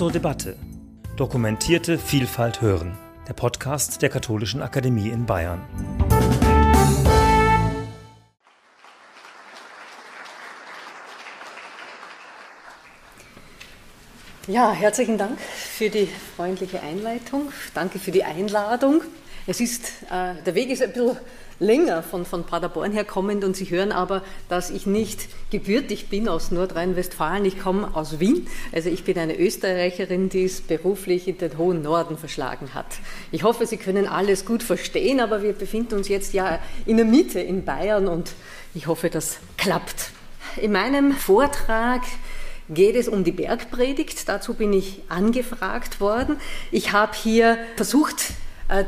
zur 0.00 0.10
Debatte. 0.10 0.56
Dokumentierte 1.18 1.98
Vielfalt 1.98 2.62
hören. 2.62 2.96
Der 3.28 3.34
Podcast 3.34 4.00
der 4.00 4.08
Katholischen 4.08 4.62
Akademie 4.62 5.10
in 5.10 5.26
Bayern. 5.26 5.60
Ja, 14.46 14.72
herzlichen 14.72 15.18
Dank 15.18 15.38
für 15.38 15.90
die 15.90 16.08
freundliche 16.34 16.82
Einleitung. 16.82 17.52
Danke 17.74 17.98
für 17.98 18.10
die 18.10 18.24
Einladung. 18.24 19.02
Es 19.50 19.58
ist, 19.58 19.82
äh, 20.12 20.40
der 20.46 20.54
Weg 20.54 20.70
ist 20.70 20.80
ein 20.80 20.92
bisschen 20.92 21.16
länger 21.58 22.04
von, 22.04 22.24
von 22.24 22.44
Paderborn 22.44 22.92
her 22.92 23.04
kommend 23.04 23.42
und 23.42 23.56
Sie 23.56 23.68
hören 23.68 23.90
aber, 23.90 24.22
dass 24.48 24.70
ich 24.70 24.86
nicht 24.86 25.26
gebürtig 25.50 26.08
bin 26.08 26.28
aus 26.28 26.52
Nordrhein-Westfalen, 26.52 27.44
ich 27.44 27.58
komme 27.60 27.96
aus 27.96 28.20
Wien. 28.20 28.46
Also 28.70 28.90
ich 28.90 29.02
bin 29.02 29.18
eine 29.18 29.36
Österreicherin, 29.36 30.28
die 30.28 30.44
es 30.44 30.60
beruflich 30.60 31.26
in 31.26 31.38
den 31.38 31.58
hohen 31.58 31.82
Norden 31.82 32.16
verschlagen 32.16 32.74
hat. 32.74 32.86
Ich 33.32 33.42
hoffe, 33.42 33.66
Sie 33.66 33.76
können 33.76 34.06
alles 34.06 34.44
gut 34.44 34.62
verstehen, 34.62 35.18
aber 35.18 35.42
wir 35.42 35.52
befinden 35.52 35.96
uns 35.96 36.06
jetzt 36.06 36.32
ja 36.32 36.60
in 36.86 36.96
der 36.98 37.06
Mitte 37.06 37.40
in 37.40 37.64
Bayern 37.64 38.06
und 38.06 38.30
ich 38.72 38.86
hoffe, 38.86 39.10
das 39.10 39.38
klappt. 39.56 40.12
In 40.62 40.70
meinem 40.70 41.10
Vortrag 41.10 42.02
geht 42.68 42.94
es 42.94 43.08
um 43.08 43.24
die 43.24 43.32
Bergpredigt. 43.32 44.28
Dazu 44.28 44.54
bin 44.54 44.72
ich 44.72 45.02
angefragt 45.08 46.00
worden. 46.00 46.36
Ich 46.70 46.92
habe 46.92 47.16
hier 47.16 47.58
versucht, 47.74 48.34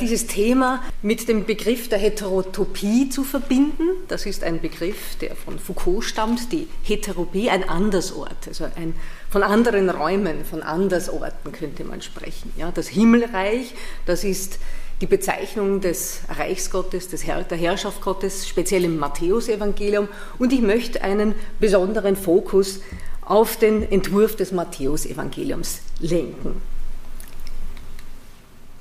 dieses 0.00 0.26
Thema 0.26 0.82
mit 1.02 1.28
dem 1.28 1.44
Begriff 1.44 1.88
der 1.88 1.98
Heterotopie 1.98 3.08
zu 3.08 3.24
verbinden. 3.24 3.82
Das 4.08 4.26
ist 4.26 4.44
ein 4.44 4.60
Begriff, 4.60 5.16
der 5.20 5.34
von 5.34 5.58
Foucault 5.58 6.04
stammt, 6.04 6.52
die 6.52 6.68
Heteropie, 6.82 7.50
ein 7.50 7.68
Andersort, 7.68 8.46
also 8.46 8.64
ein, 8.76 8.94
von 9.28 9.42
anderen 9.42 9.90
Räumen, 9.90 10.44
von 10.44 10.62
Andersorten 10.62 11.52
könnte 11.52 11.84
man 11.84 12.00
sprechen. 12.00 12.52
Ja, 12.56 12.70
das 12.70 12.88
Himmelreich, 12.88 13.74
das 14.06 14.24
ist 14.24 14.58
die 15.00 15.06
Bezeichnung 15.06 15.80
des 15.80 16.20
Reichsgottes, 16.28 17.08
des 17.08 17.26
Herr, 17.26 17.42
der 17.42 17.58
Herrschaft 17.58 18.02
Gottes, 18.02 18.46
speziell 18.46 18.84
im 18.84 18.98
Matthäusevangelium. 18.98 20.06
Und 20.38 20.52
ich 20.52 20.60
möchte 20.60 21.02
einen 21.02 21.34
besonderen 21.58 22.14
Fokus 22.14 22.80
auf 23.22 23.56
den 23.56 23.90
Entwurf 23.90 24.36
des 24.36 24.52
Matthäusevangeliums 24.52 25.80
lenken. 25.98 26.62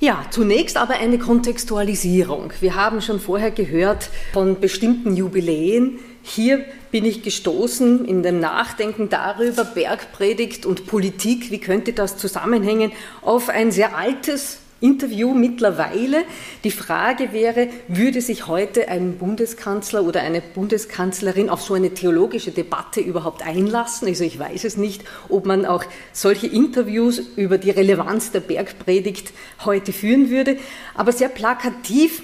Ja, 0.04 0.24
zunächst 0.30 0.78
aber 0.78 0.94
eine 0.94 1.16
Kontextualisierung. 1.16 2.52
Wir 2.58 2.74
haben 2.74 3.00
schon 3.00 3.20
vorher 3.20 3.52
gehört 3.52 4.10
von 4.32 4.58
bestimmten 4.58 5.14
Jubiläen. 5.14 6.00
Hier 6.24 6.64
bin 6.90 7.04
ich 7.04 7.22
gestoßen 7.22 8.04
in 8.04 8.24
dem 8.24 8.40
Nachdenken 8.40 9.10
darüber, 9.10 9.64
Bergpredigt 9.64 10.66
und 10.66 10.88
Politik, 10.88 11.52
wie 11.52 11.60
könnte 11.60 11.92
das 11.92 12.16
zusammenhängen, 12.16 12.90
auf 13.20 13.48
ein 13.48 13.70
sehr 13.70 13.96
altes 13.96 14.61
Interview 14.82 15.32
mittlerweile. 15.32 16.24
Die 16.64 16.70
Frage 16.70 17.32
wäre, 17.32 17.68
würde 17.88 18.20
sich 18.20 18.46
heute 18.46 18.88
ein 18.88 19.16
Bundeskanzler 19.16 20.04
oder 20.04 20.20
eine 20.20 20.40
Bundeskanzlerin 20.40 21.48
auf 21.48 21.62
so 21.62 21.74
eine 21.74 21.94
theologische 21.94 22.50
Debatte 22.50 23.00
überhaupt 23.00 23.46
einlassen? 23.46 24.08
Also 24.08 24.24
ich 24.24 24.38
weiß 24.38 24.64
es 24.64 24.76
nicht, 24.76 25.04
ob 25.28 25.46
man 25.46 25.64
auch 25.64 25.84
solche 26.12 26.46
Interviews 26.46 27.18
über 27.36 27.58
die 27.58 27.70
Relevanz 27.70 28.32
der 28.32 28.40
Bergpredigt 28.40 29.32
heute 29.64 29.92
führen 29.92 30.30
würde. 30.30 30.58
Aber 30.94 31.12
sehr 31.12 31.28
plakativ 31.28 32.22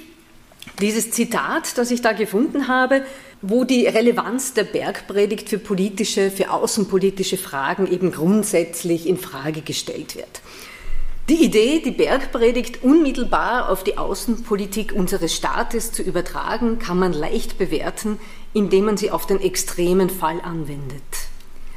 dieses 0.80 1.10
Zitat, 1.10 1.78
das 1.78 1.90
ich 1.90 2.02
da 2.02 2.12
gefunden 2.12 2.68
habe, 2.68 3.02
wo 3.40 3.64
die 3.64 3.86
Relevanz 3.86 4.54
der 4.54 4.64
Bergpredigt 4.64 5.48
für 5.48 5.58
politische, 5.58 6.30
für 6.30 6.50
außenpolitische 6.50 7.36
Fragen 7.36 7.90
eben 7.90 8.10
grundsätzlich 8.10 9.06
in 9.06 9.16
Frage 9.16 9.62
gestellt 9.62 10.16
wird. 10.16 10.40
Die 11.28 11.44
Idee, 11.44 11.82
die 11.84 11.90
Bergpredigt 11.90 12.82
unmittelbar 12.82 13.68
auf 13.68 13.84
die 13.84 13.98
Außenpolitik 13.98 14.94
unseres 14.94 15.34
Staates 15.34 15.92
zu 15.92 16.02
übertragen, 16.02 16.78
kann 16.78 16.98
man 16.98 17.12
leicht 17.12 17.58
bewerten, 17.58 18.18
indem 18.54 18.86
man 18.86 18.96
sie 18.96 19.10
auf 19.10 19.26
den 19.26 19.38
extremen 19.38 20.08
Fall 20.08 20.40
anwendet. 20.40 21.02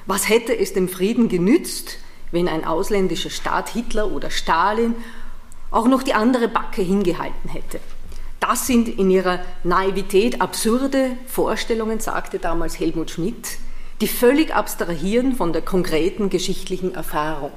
Was 0.05 0.29
hätte 0.29 0.57
es 0.57 0.71
dem 0.71 0.87
Frieden 0.87 1.27
genützt, 1.27 1.97
wenn 2.31 2.47
ein 2.47 2.63
ausländischer 2.63 3.29
Staat 3.29 3.67
Hitler 3.67 4.13
oder 4.13 4.31
Stalin 4.31 4.95
auch 5.69 5.89
noch 5.89 6.03
die 6.03 6.13
andere 6.13 6.47
Backe 6.47 6.81
hingehalten 6.81 7.49
hätte? 7.49 7.81
Das 8.39 8.67
sind 8.67 8.87
in 8.87 9.11
ihrer 9.11 9.41
Naivität 9.65 10.39
absurde 10.39 11.17
Vorstellungen, 11.27 11.99
sagte 11.99 12.39
damals 12.39 12.79
Helmut 12.79 13.11
Schmidt, 13.11 13.57
die 13.99 14.07
völlig 14.07 14.55
abstrahieren 14.55 15.35
von 15.35 15.51
der 15.51 15.61
konkreten 15.61 16.29
geschichtlichen 16.29 16.95
Erfahrung. 16.95 17.51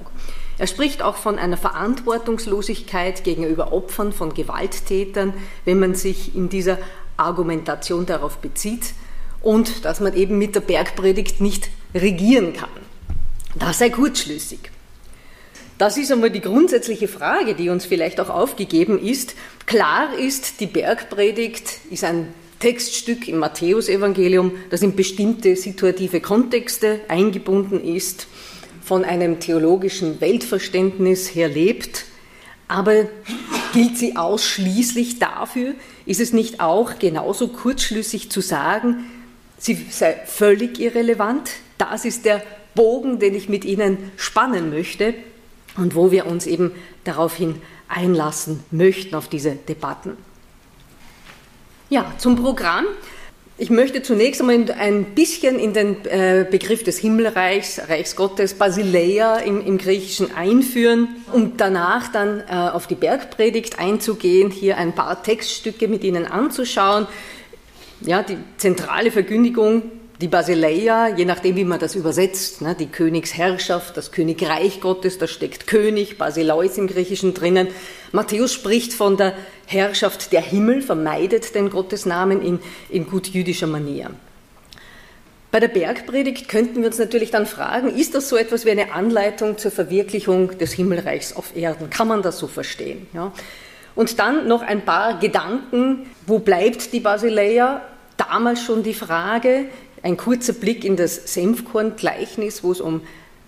Er 0.56 0.66
spricht 0.66 1.02
auch 1.02 1.16
von 1.16 1.38
einer 1.38 1.56
Verantwortungslosigkeit 1.56 3.24
gegenüber 3.24 3.72
Opfern 3.72 4.12
von 4.12 4.34
Gewalttätern, 4.34 5.34
wenn 5.64 5.80
man 5.80 5.94
sich 5.94 6.34
in 6.34 6.48
dieser 6.48 6.78
Argumentation 7.16 8.06
darauf 8.06 8.38
bezieht 8.38 8.94
und 9.42 9.84
dass 9.84 10.00
man 10.00 10.16
eben 10.16 10.38
mit 10.38 10.54
der 10.54 10.60
Bergpredigt 10.60 11.40
nicht 11.40 11.70
regieren 11.94 12.52
kann. 12.52 12.70
Das 13.56 13.78
sei 13.78 13.90
kurzschlüssig. 13.90 14.70
Das 15.76 15.96
ist 15.96 16.12
einmal 16.12 16.30
die 16.30 16.40
grundsätzliche 16.40 17.08
Frage, 17.08 17.54
die 17.54 17.68
uns 17.68 17.84
vielleicht 17.84 18.20
auch 18.20 18.30
aufgegeben 18.30 18.98
ist. 18.98 19.34
Klar 19.66 20.16
ist, 20.16 20.60
die 20.60 20.66
Bergpredigt 20.66 21.80
ist 21.90 22.04
ein 22.04 22.32
Textstück 22.60 23.26
im 23.28 23.38
Matthäusevangelium, 23.38 24.52
das 24.70 24.82
in 24.82 24.94
bestimmte 24.94 25.56
situative 25.56 26.20
Kontexte 26.20 27.00
eingebunden 27.08 27.82
ist 27.82 28.28
von 28.84 29.04
einem 29.04 29.40
theologischen 29.40 30.20
Weltverständnis 30.20 31.34
her 31.34 31.48
lebt, 31.48 32.04
aber 32.68 33.06
gilt 33.72 33.96
sie 33.96 34.16
ausschließlich 34.16 35.18
dafür? 35.18 35.74
Ist 36.06 36.20
es 36.20 36.32
nicht 36.32 36.60
auch 36.60 36.98
genauso 36.98 37.48
kurzschlüssig 37.48 38.30
zu 38.30 38.40
sagen, 38.40 39.10
sie 39.58 39.86
sei 39.90 40.20
völlig 40.26 40.78
irrelevant? 40.78 41.50
Das 41.78 42.04
ist 42.04 42.24
der 42.24 42.42
Bogen, 42.74 43.18
den 43.18 43.34
ich 43.34 43.48
mit 43.48 43.64
Ihnen 43.64 44.10
spannen 44.16 44.70
möchte 44.70 45.14
und 45.76 45.94
wo 45.94 46.10
wir 46.10 46.26
uns 46.26 46.46
eben 46.46 46.72
daraufhin 47.04 47.60
einlassen 47.88 48.62
möchten 48.70 49.14
auf 49.14 49.28
diese 49.28 49.52
Debatten. 49.52 50.16
Ja, 51.90 52.12
zum 52.18 52.36
Programm. 52.36 52.86
Ich 53.56 53.70
möchte 53.70 54.02
zunächst 54.02 54.40
einmal 54.40 54.68
ein 54.72 55.04
bisschen 55.14 55.60
in 55.60 55.72
den 55.72 56.04
äh, 56.06 56.44
Begriff 56.50 56.82
des 56.82 56.98
Himmelreichs, 56.98 57.82
Reichsgottes, 57.88 58.54
Basileia 58.54 59.36
im, 59.36 59.64
im 59.64 59.78
Griechischen 59.78 60.34
einführen, 60.34 61.22
um 61.32 61.56
danach 61.56 62.10
dann 62.10 62.42
äh, 62.48 62.52
auf 62.52 62.88
die 62.88 62.96
Bergpredigt 62.96 63.78
einzugehen, 63.78 64.50
hier 64.50 64.76
ein 64.76 64.92
paar 64.92 65.22
Textstücke 65.22 65.86
mit 65.86 66.02
Ihnen 66.02 66.26
anzuschauen. 66.26 67.06
Ja, 68.00 68.24
die 68.24 68.38
zentrale 68.56 69.12
Verkündigung 69.12 69.82
die 70.24 70.28
Basileia, 70.28 71.08
je 71.08 71.26
nachdem, 71.26 71.54
wie 71.54 71.64
man 71.64 71.78
das 71.78 71.94
übersetzt, 71.94 72.62
ne, 72.62 72.74
die 72.74 72.86
Königsherrschaft, 72.86 73.94
das 73.94 74.10
Königreich 74.10 74.80
Gottes, 74.80 75.18
da 75.18 75.26
steckt 75.26 75.66
König, 75.66 76.16
Basileus 76.16 76.78
im 76.78 76.86
Griechischen 76.86 77.34
drinnen. 77.34 77.68
Matthäus 78.10 78.54
spricht 78.54 78.94
von 78.94 79.18
der 79.18 79.34
Herrschaft 79.66 80.32
der 80.32 80.40
Himmel, 80.40 80.80
vermeidet 80.80 81.54
den 81.54 81.68
Gottesnamen 81.68 82.40
in, 82.40 82.58
in 82.88 83.06
gut 83.06 83.26
jüdischer 83.26 83.66
Manier. 83.66 84.12
Bei 85.50 85.60
der 85.60 85.68
Bergpredigt 85.68 86.48
könnten 86.48 86.80
wir 86.80 86.86
uns 86.86 86.98
natürlich 86.98 87.30
dann 87.30 87.44
fragen, 87.44 87.94
ist 87.94 88.14
das 88.14 88.30
so 88.30 88.38
etwas 88.38 88.64
wie 88.64 88.70
eine 88.70 88.94
Anleitung 88.94 89.58
zur 89.58 89.72
Verwirklichung 89.72 90.56
des 90.56 90.72
Himmelreichs 90.72 91.36
auf 91.36 91.54
Erden? 91.54 91.90
Kann 91.90 92.08
man 92.08 92.22
das 92.22 92.38
so 92.38 92.46
verstehen? 92.46 93.08
Ja? 93.12 93.30
Und 93.94 94.18
dann 94.18 94.48
noch 94.48 94.62
ein 94.62 94.86
paar 94.86 95.18
Gedanken, 95.18 96.06
wo 96.26 96.38
bleibt 96.38 96.94
die 96.94 97.00
Basileia? 97.00 97.82
Damals 98.16 98.62
schon 98.62 98.82
die 98.84 98.94
Frage, 98.94 99.66
ein 100.04 100.18
kurzer 100.18 100.52
Blick 100.52 100.84
in 100.84 100.96
das 100.96 101.32
Senfkorn-Gleichnis, 101.32 102.62
wo 102.62 102.72
es 102.72 102.82
um 102.82 103.00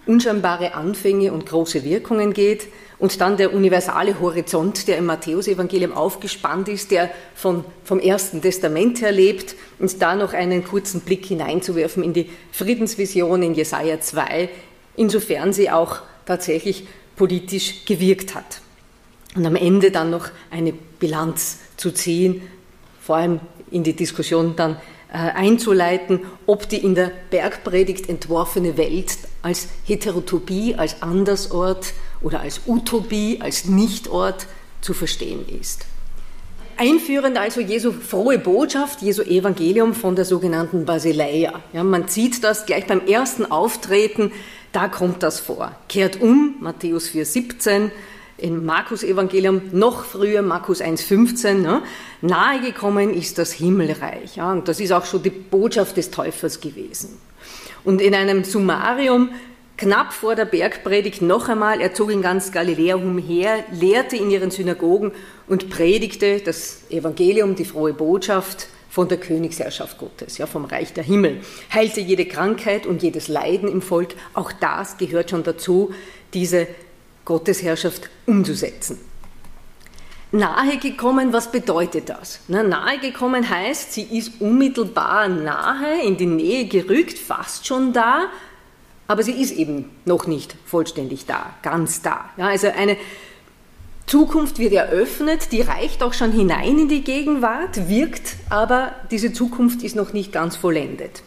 unscheinbare 0.07 0.75
Anfänge 0.75 1.33
und 1.33 1.45
große 1.45 1.85
Wirkungen 1.85 2.33
geht. 2.33 2.69
Und 2.99 3.21
dann 3.21 3.37
der 3.37 3.53
universale 3.53 4.21
Horizont, 4.21 4.89
der 4.89 4.97
im 4.97 5.05
Matthäusevangelium 5.05 5.93
aufgespannt 5.93 6.69
ist, 6.69 6.93
der 6.93 7.11
von, 7.35 7.63
vom 7.85 8.01
Ersten 8.01 8.41
Testament 8.41 9.03
her 9.03 9.13
lebt. 9.13 9.55
Und 9.79 10.01
da 10.01 10.17
noch 10.17 10.33
einen 10.33 10.65
kurzen 10.65 11.03
Blick 11.03 11.27
hineinzuwerfen 11.27 12.03
in 12.03 12.15
die 12.15 12.31
Friedensvision 12.53 13.43
in 13.43 13.53
Jesaja 13.55 14.01
2, 14.01 14.49
insofern 14.97 15.53
sie 15.53 15.71
auch 15.71 15.99
tatsächlich 16.25 16.87
politisch 17.17 17.85
gewirkt 17.85 18.35
hat. 18.35 18.63
Und 19.35 19.45
am 19.45 19.57
Ende 19.57 19.91
dann 19.91 20.09
noch 20.09 20.31
eine 20.51 20.73
Bilanz 20.73 21.59
zu 21.77 21.91
ziehen, 21.91 22.41
vor 23.03 23.17
allem 23.17 23.41
in 23.71 23.83
die 23.83 23.93
Diskussion 23.93 24.57
dann 24.57 24.79
einzuleiten, 25.17 26.21
ob 26.47 26.69
die 26.69 26.79
in 26.79 26.95
der 26.95 27.11
Bergpredigt 27.31 28.09
entworfene 28.09 28.77
Welt 28.77 29.17
als 29.43 29.69
Heterotopie, 29.85 30.75
als 30.77 31.03
Andersort 31.03 31.95
oder 32.21 32.41
als 32.41 32.63
Utopie, 32.67 33.39
als 33.41 33.67
Nichtort 33.67 34.47
zu 34.81 34.95
verstehen 34.95 35.45
ist. 35.61 35.87
Einführend 36.79 37.39
also 37.39 37.61
Jesu 37.63 37.91
frohe 37.93 38.39
Botschaft, 38.39 39.01
Jesu 39.01 39.23
Evangelium 39.23 39.95
von 39.95 40.15
der 40.15 40.27
sogenannten 40.27 40.85
Basileia. 40.85 41.63
Ja, 41.73 41.83
man 41.83 42.09
sieht 42.09 42.45
das 42.45 42.67
gleich 42.67 42.87
beim 42.87 43.07
ersten 43.07 43.51
Auftreten, 43.51 44.31
da 44.73 44.89
kommt 44.89 45.23
das 45.23 45.41
vor. 45.41 45.75
Kehrt 45.89 46.21
um, 46.21 46.57
Matthäus 46.61 47.09
4,17, 47.09 47.91
im 48.39 48.65
Markus 48.65 49.03
Evangelium 49.03 49.63
noch 49.73 50.05
früher, 50.05 50.43
Markus 50.43 50.83
1,15, 50.83 51.55
ne? 51.55 51.83
nahegekommen 52.21 53.15
ist 53.15 53.39
das 53.39 53.53
Himmelreich. 53.53 54.37
Ja, 54.37 54.53
und 54.53 54.69
das 54.69 54.81
ist 54.81 54.93
auch 54.93 55.07
schon 55.07 55.23
die 55.23 55.31
Botschaft 55.31 55.97
des 55.97 56.11
Täufers 56.11 56.61
gewesen. 56.61 57.19
Und 57.85 58.01
in 58.01 58.15
einem 58.15 58.45
Summarium 58.45 59.31
knapp 59.79 60.13
vor 60.13 60.35
der 60.35 60.45
Bergpredigt 60.45 61.23
noch 61.23 61.49
einmal, 61.49 61.81
er 61.81 61.95
zog 61.95 62.11
in 62.11 62.23
ganz 62.23 62.53
Galiläa 62.53 62.97
umher, 62.97 63.65
lehrte 63.73 64.17
in 64.17 64.31
ihren 64.31 64.51
Synagogen 64.51 65.13
und 65.47 65.71
predigte 65.71 66.41
das 66.41 66.83
Evangelium, 66.91 67.55
die 67.55 67.65
frohe 67.65 67.93
Botschaft 67.93 68.69
von 68.91 69.09
der 69.09 69.19
Königsherrschaft 69.19 69.99
Gottes, 69.99 70.39
ja, 70.39 70.47
vom 70.47 70.65
Reich 70.65 70.93
der 70.95 71.05
Himmel, 71.05 71.41
heilte 71.73 72.01
jede 72.01 72.25
Krankheit 72.25 72.87
und 72.87 73.03
jedes 73.03 73.29
Leiden 73.29 73.69
im 73.69 73.83
Volk. 73.83 74.15
Auch 74.33 74.53
das 74.53 74.97
gehört 74.97 75.31
schon 75.31 75.43
dazu, 75.43 75.93
diese 76.33 76.67
Gottesherrschaft 77.27 78.09
umzusetzen. 78.25 78.99
Nahe 80.33 80.79
gekommen, 80.79 81.33
was 81.33 81.53
bedeutet 81.53 82.09
das? 82.09 82.41
Na, 82.49 82.97
gekommen 82.97 83.49
heißt, 83.49 83.93
sie 83.93 84.03
ist 84.03 84.41
unmittelbar 84.41 85.29
nahe, 85.29 86.03
in 86.03 86.17
die 86.17 86.27
Nähe 86.27 86.67
gerückt, 86.67 87.19
fast 87.19 87.67
schon 87.67 87.93
da, 87.93 88.27
aber 89.07 89.23
sie 89.23 89.33
ist 89.33 89.53
eben 89.53 89.91
noch 90.05 90.27
nicht 90.27 90.57
vollständig 90.65 91.27
da, 91.27 91.55
ganz 91.63 92.03
da. 92.03 92.31
Ja, 92.37 92.47
also 92.49 92.69
eine 92.69 92.97
Zukunft 94.07 94.59
wird 94.59 94.73
eröffnet, 94.73 95.53
die 95.53 95.63
reicht 95.63 96.03
auch 96.03 96.13
schon 96.13 96.33
hinein 96.33 96.79
in 96.79 96.89
die 96.89 97.03
Gegenwart, 97.03 97.89
wirkt, 97.89 98.37
aber 98.51 98.93
diese 99.11 99.33
Zukunft 99.33 99.83
ist 99.83 99.97
noch 99.97 100.13
nicht 100.13 100.33
ganz 100.33 100.57
vollendet. 100.57 101.23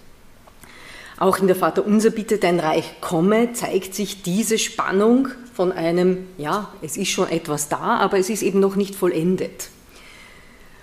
Auch 1.20 1.40
in 1.40 1.48
der 1.48 1.56
Vater 1.58 1.86
Unser 1.86 2.12
Bitte, 2.12 2.38
dein 2.38 2.62
Reich 2.62 3.02
komme, 3.02 3.52
zeigt 3.52 3.94
sich 3.94 4.22
diese 4.24 4.58
Spannung 4.58 5.28
von 5.54 5.74
einem, 5.74 6.28
ja, 6.38 6.74
es 6.82 6.96
ist 6.96 7.10
schon 7.10 7.30
etwas 7.30 7.68
da, 7.68 7.98
aber 7.98 8.18
es 8.18 8.30
ist 8.30 8.42
eben 8.42 8.62
noch 8.62 8.78
nicht 8.78 8.96
vollendet. 8.96 9.68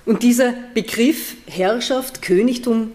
Und 0.05 0.23
dieser 0.23 0.53
Begriff 0.75 1.37
Herrschaft, 1.47 2.21
Königtum, 2.21 2.93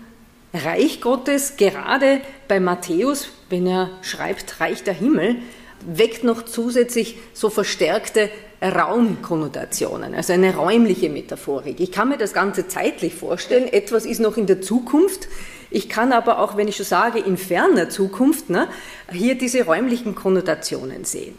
Reich 0.54 1.02
Gottes, 1.02 1.58
gerade 1.58 2.22
bei 2.48 2.60
Matthäus, 2.60 3.30
wenn 3.50 3.66
er 3.66 3.90
schreibt 4.04 4.60
Reich 4.60 4.84
der 4.84 4.94
Himmel, 4.94 5.38
weckt 5.84 6.24
noch 6.24 6.46
zusätzlich 6.46 7.18
so 7.34 7.50
verstärkte 7.50 8.30
Raumkonnotationen, 8.62 10.14
also 10.14 10.34
eine 10.34 10.56
räumliche 10.56 11.10
Metaphorik. 11.10 11.80
Ich 11.80 11.92
kann 11.92 12.10
mir 12.10 12.20
das 12.20 12.34
Ganze 12.34 12.68
zeitlich 12.68 13.16
vorstellen, 13.16 13.68
etwas 13.68 14.06
ist 14.06 14.20
noch 14.20 14.38
in 14.38 14.46
der 14.46 14.62
Zukunft, 14.62 15.28
ich 15.72 15.88
kann 15.90 16.12
aber 16.12 16.40
auch, 16.40 16.58
wenn 16.58 16.68
ich 16.68 16.76
schon 16.76 16.86
sage, 16.86 17.20
in 17.20 17.38
ferner 17.38 17.90
Zukunft, 17.90 18.50
ne, 18.50 18.68
hier 19.12 19.36
diese 19.36 19.64
räumlichen 19.64 20.14
Konnotationen 20.14 21.06
sehen. 21.06 21.36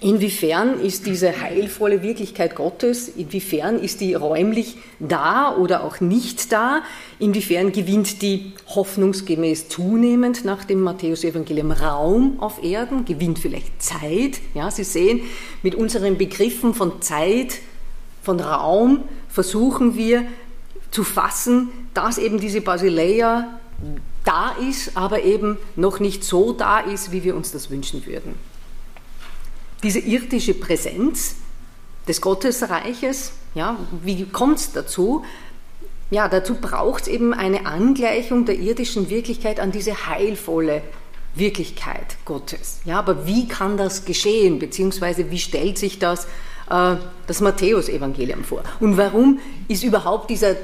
Inwiefern 0.00 0.80
ist 0.80 1.06
diese 1.06 1.40
heilvolle 1.40 2.04
Wirklichkeit 2.04 2.54
Gottes, 2.54 3.08
inwiefern 3.08 3.80
ist 3.80 4.00
die 4.00 4.14
räumlich 4.14 4.76
da 5.00 5.56
oder 5.56 5.82
auch 5.82 5.98
nicht 5.98 6.52
da, 6.52 6.82
inwiefern 7.18 7.72
gewinnt 7.72 8.22
die 8.22 8.52
hoffnungsgemäß 8.68 9.68
zunehmend 9.68 10.44
nach 10.44 10.62
dem 10.62 10.82
Matthäus-Evangelium 10.82 11.72
Raum 11.72 12.38
auf 12.38 12.62
Erden, 12.62 13.06
gewinnt 13.06 13.40
vielleicht 13.40 13.82
Zeit. 13.82 14.38
Ja, 14.54 14.70
Sie 14.70 14.84
sehen, 14.84 15.22
mit 15.64 15.74
unseren 15.74 16.16
Begriffen 16.16 16.74
von 16.74 17.02
Zeit, 17.02 17.56
von 18.22 18.38
Raum 18.38 19.00
versuchen 19.28 19.96
wir 19.96 20.24
zu 20.90 21.04
fassen, 21.04 21.68
dass 21.94 22.18
eben 22.18 22.40
diese 22.40 22.60
Basileia 22.60 23.58
da 24.24 24.52
ist, 24.68 24.96
aber 24.96 25.22
eben 25.22 25.58
noch 25.76 26.00
nicht 26.00 26.24
so 26.24 26.52
da 26.52 26.80
ist, 26.80 27.12
wie 27.12 27.24
wir 27.24 27.36
uns 27.36 27.52
das 27.52 27.70
wünschen 27.70 28.04
würden. 28.06 28.34
Diese 29.82 30.00
irdische 30.00 30.54
Präsenz 30.54 31.36
des 32.06 32.20
Gottesreiches, 32.20 33.32
ja, 33.54 33.78
wie 34.02 34.26
kommt 34.26 34.58
es 34.58 34.72
dazu? 34.72 35.24
Ja, 36.10 36.28
dazu 36.28 36.54
braucht 36.54 37.02
es 37.02 37.08
eben 37.08 37.34
eine 37.34 37.66
Angleichung 37.66 38.44
der 38.46 38.58
irdischen 38.58 39.10
Wirklichkeit 39.10 39.60
an 39.60 39.72
diese 39.72 40.06
heilvolle 40.06 40.82
Wirklichkeit 41.34 42.16
Gottes. 42.24 42.80
Ja, 42.84 42.98
aber 42.98 43.26
wie 43.26 43.46
kann 43.46 43.76
das 43.76 44.04
geschehen, 44.04 44.58
beziehungsweise 44.58 45.30
wie 45.30 45.38
stellt 45.38 45.78
sich 45.78 45.98
das 45.98 46.26
äh, 46.70 46.96
das 47.26 47.40
Matthäusevangelium 47.40 48.44
vor? 48.44 48.62
Und 48.80 48.96
warum 48.96 49.38
ist 49.68 49.84
überhaupt 49.84 50.30
dieser 50.30 50.56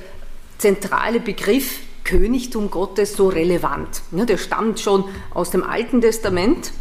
zentrale 0.58 1.20
Begriff 1.20 1.80
Königtum 2.04 2.70
Gottes 2.70 3.14
so 3.14 3.28
relevant. 3.28 4.02
Der 4.12 4.36
stammt 4.36 4.78
schon 4.78 5.04
aus 5.32 5.50
dem 5.50 5.62
Alten 5.62 6.00
Testament, 6.00 6.72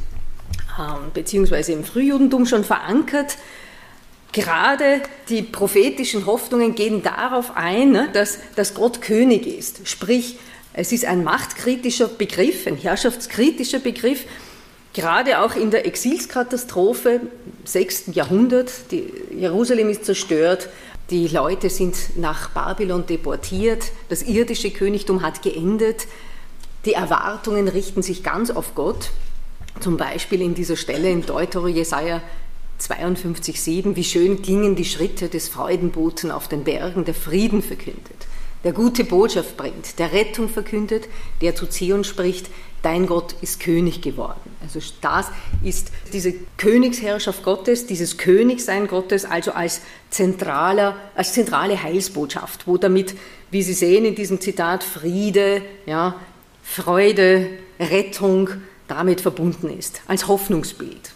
ähm, 0.77 1.11
beziehungsweise 1.13 1.71
im 1.71 1.83
Frühjudentum 1.83 2.45
schon 2.45 2.63
verankert. 2.63 3.37
Gerade 4.33 5.01
die 5.29 5.43
prophetischen 5.43 6.25
Hoffnungen 6.25 6.75
gehen 6.75 7.03
darauf 7.03 7.55
ein, 7.55 7.91
ne, 7.91 8.09
dass, 8.11 8.39
dass 8.55 8.73
Gott 8.73 9.01
König 9.01 9.47
ist. 9.47 9.87
Sprich, 9.87 10.37
es 10.73 10.91
ist 10.91 11.05
ein 11.05 11.23
machtkritischer 11.23 12.07
Begriff, 12.07 12.67
ein 12.67 12.75
herrschaftskritischer 12.75 13.79
Begriff. 13.79 14.25
Gerade 14.93 15.39
auch 15.39 15.55
in 15.55 15.71
der 15.71 15.85
Exilskatastrophe 15.85 17.21
im 17.21 17.29
6. 17.65 18.05
Jahrhundert, 18.13 18.71
Jerusalem 19.31 19.89
ist 19.89 20.05
zerstört, 20.05 20.69
die 21.09 21.27
Leute 21.27 21.69
sind 21.69 22.17
nach 22.17 22.49
Babylon 22.49 23.05
deportiert, 23.05 23.91
das 24.09 24.23
irdische 24.23 24.71
Königtum 24.71 25.21
hat 25.21 25.41
geendet, 25.41 26.07
die 26.85 26.93
Erwartungen 26.93 27.67
richten 27.67 28.01
sich 28.01 28.23
ganz 28.23 28.49
auf 28.49 28.75
Gott. 28.75 29.11
Zum 29.79 29.97
Beispiel 29.97 30.41
in 30.41 30.53
dieser 30.53 30.75
Stelle 30.75 31.09
in 31.09 31.25
Deutero 31.25 31.67
Jesaja 31.67 32.21
52,7, 32.79 33.95
wie 33.95 34.03
schön 34.03 34.41
gingen 34.41 34.75
die 34.75 34.85
Schritte 34.85 35.29
des 35.29 35.49
Freudenboten 35.49 36.31
auf 36.31 36.47
den 36.47 36.63
Bergen, 36.63 37.05
der 37.05 37.13
Frieden 37.13 37.61
verkündet, 37.61 38.27
der 38.63 38.73
gute 38.73 39.05
Botschaft 39.05 39.55
bringt, 39.55 39.99
der 39.99 40.11
Rettung 40.11 40.49
verkündet, 40.49 41.07
der 41.41 41.55
zu 41.55 41.67
Zion 41.67 42.03
spricht, 42.03 42.49
dein 42.83 43.07
Gott 43.07 43.33
ist 43.41 43.59
König 43.59 44.01
geworden. 44.01 44.51
Also 44.61 44.79
das 45.01 45.27
ist 45.63 45.87
diese 46.11 46.33
Königsherrschaft 46.57 47.43
Gottes, 47.43 47.87
dieses 47.87 48.17
Königsein 48.17 48.87
Gottes, 48.87 49.25
also 49.25 49.53
als, 49.53 49.81
zentraler, 50.11 50.95
als 51.15 51.33
zentrale 51.33 51.81
Heilsbotschaft, 51.81 52.67
wo 52.67 52.77
damit, 52.77 53.15
wie 53.49 53.63
Sie 53.63 53.73
sehen 53.73 54.05
in 54.05 54.15
diesem 54.15 54.39
Zitat, 54.39 54.83
Friede, 54.83 55.63
ja, 55.87 56.15
Freude, 56.61 57.49
Rettung 57.79 58.49
damit 58.87 59.21
verbunden 59.21 59.75
ist, 59.77 60.01
als 60.07 60.27
Hoffnungsbild. 60.27 61.13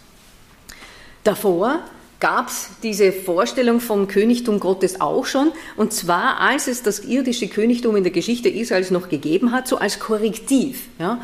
Davor 1.22 1.80
gab 2.18 2.48
es 2.48 2.70
diese 2.82 3.12
Vorstellung 3.12 3.80
vom 3.80 4.08
Königtum 4.08 4.58
Gottes 4.58 5.00
auch 5.00 5.26
schon, 5.26 5.52
und 5.76 5.92
zwar 5.92 6.40
als 6.40 6.66
es 6.66 6.82
das 6.82 7.00
irdische 7.00 7.48
Königtum 7.48 7.94
in 7.94 8.04
der 8.04 8.12
Geschichte 8.12 8.48
Israels 8.48 8.90
noch 8.90 9.08
gegeben 9.10 9.52
hat, 9.52 9.68
so 9.68 9.76
als 9.76 10.00
Korrektiv. 10.00 10.88
Ja 10.98 11.20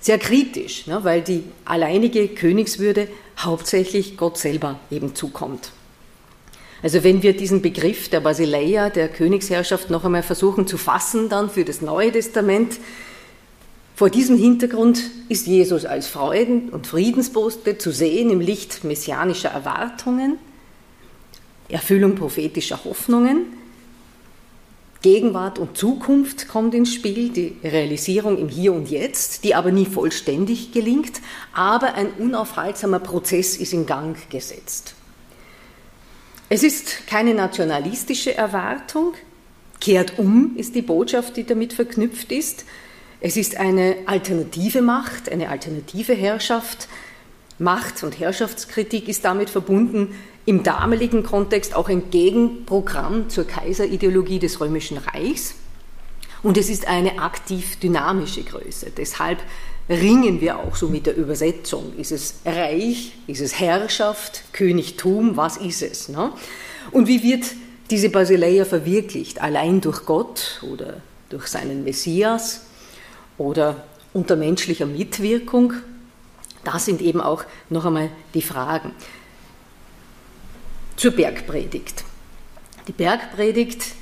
sehr 0.00 0.18
kritisch, 0.18 0.86
ne, 0.86 1.00
weil 1.02 1.22
die 1.22 1.44
alleinige 1.64 2.28
Königswürde 2.28 3.08
hauptsächlich 3.38 4.16
Gott 4.16 4.38
selber 4.38 4.78
eben 4.90 5.14
zukommt. 5.14 5.72
Also 6.82 7.02
wenn 7.02 7.22
wir 7.22 7.36
diesen 7.36 7.60
Begriff 7.60 8.08
der 8.08 8.20
Basileia, 8.20 8.88
der 8.88 9.08
Königsherrschaft, 9.08 9.90
noch 9.90 10.04
einmal 10.04 10.22
versuchen 10.22 10.66
zu 10.66 10.78
fassen, 10.78 11.28
dann 11.28 11.50
für 11.50 11.64
das 11.64 11.80
Neue 11.80 12.12
Testament, 12.12 12.78
vor 13.96 14.10
diesem 14.10 14.36
Hintergrund 14.38 15.02
ist 15.28 15.48
Jesus 15.48 15.84
als 15.84 16.06
Freuden- 16.06 16.68
und 16.68 16.86
Friedensbote 16.86 17.78
zu 17.78 17.90
sehen 17.90 18.30
im 18.30 18.38
Licht 18.38 18.84
messianischer 18.84 19.48
Erwartungen, 19.48 20.38
Erfüllung 21.68 22.14
prophetischer 22.14 22.84
Hoffnungen, 22.84 23.46
Gegenwart 25.00 25.60
und 25.60 25.76
Zukunft 25.76 26.48
kommt 26.48 26.74
ins 26.74 26.92
Spiel, 26.92 27.28
die 27.28 27.56
Realisierung 27.62 28.36
im 28.36 28.48
Hier 28.48 28.72
und 28.72 28.90
Jetzt, 28.90 29.44
die 29.44 29.54
aber 29.54 29.70
nie 29.70 29.86
vollständig 29.86 30.72
gelingt, 30.72 31.20
aber 31.52 31.94
ein 31.94 32.08
unaufhaltsamer 32.18 32.98
Prozess 32.98 33.56
ist 33.56 33.72
in 33.72 33.86
Gang 33.86 34.16
gesetzt. 34.28 34.94
Es 36.48 36.64
ist 36.64 37.06
keine 37.06 37.34
nationalistische 37.34 38.34
Erwartung, 38.34 39.14
kehrt 39.80 40.18
um 40.18 40.56
ist 40.56 40.74
die 40.74 40.82
Botschaft, 40.82 41.36
die 41.36 41.44
damit 41.44 41.74
verknüpft 41.74 42.32
ist. 42.32 42.64
Es 43.20 43.36
ist 43.36 43.56
eine 43.56 43.96
alternative 44.06 44.82
Macht, 44.82 45.30
eine 45.30 45.48
alternative 45.50 46.14
Herrschaft. 46.14 46.88
Macht- 47.58 48.02
und 48.02 48.18
Herrschaftskritik 48.18 49.08
ist 49.08 49.24
damit 49.24 49.50
verbunden, 49.50 50.14
im 50.48 50.62
damaligen 50.62 51.24
Kontext 51.24 51.76
auch 51.76 51.90
ein 51.90 52.10
Gegenprogramm 52.10 53.28
zur 53.28 53.44
Kaiserideologie 53.44 54.38
des 54.38 54.62
Römischen 54.62 54.96
Reichs. 54.96 55.56
Und 56.42 56.56
es 56.56 56.70
ist 56.70 56.88
eine 56.88 57.18
aktiv 57.18 57.78
dynamische 57.78 58.42
Größe. 58.44 58.90
Deshalb 58.96 59.40
ringen 59.90 60.40
wir 60.40 60.58
auch 60.58 60.74
so 60.74 60.88
mit 60.88 61.04
der 61.04 61.18
Übersetzung. 61.18 61.92
Ist 61.98 62.12
es 62.12 62.36
Reich? 62.46 63.12
Ist 63.26 63.42
es 63.42 63.60
Herrschaft? 63.60 64.44
Königtum? 64.54 65.36
Was 65.36 65.58
ist 65.58 65.82
es? 65.82 66.08
Ne? 66.08 66.32
Und 66.92 67.08
wie 67.08 67.22
wird 67.22 67.44
diese 67.90 68.08
Basileia 68.08 68.64
verwirklicht, 68.64 69.42
allein 69.42 69.82
durch 69.82 70.06
Gott 70.06 70.62
oder 70.62 71.02
durch 71.28 71.48
seinen 71.48 71.84
Messias 71.84 72.62
oder 73.36 73.84
unter 74.14 74.34
menschlicher 74.34 74.86
Mitwirkung? 74.86 75.74
Das 76.64 76.86
sind 76.86 77.02
eben 77.02 77.20
auch 77.20 77.44
noch 77.68 77.84
einmal 77.84 78.08
die 78.32 78.40
Fragen. 78.40 78.94
Zur 80.98 81.12
Bergpredigt. 81.12 82.02
Die 82.88 82.92
Bergpredigt, 82.92 83.94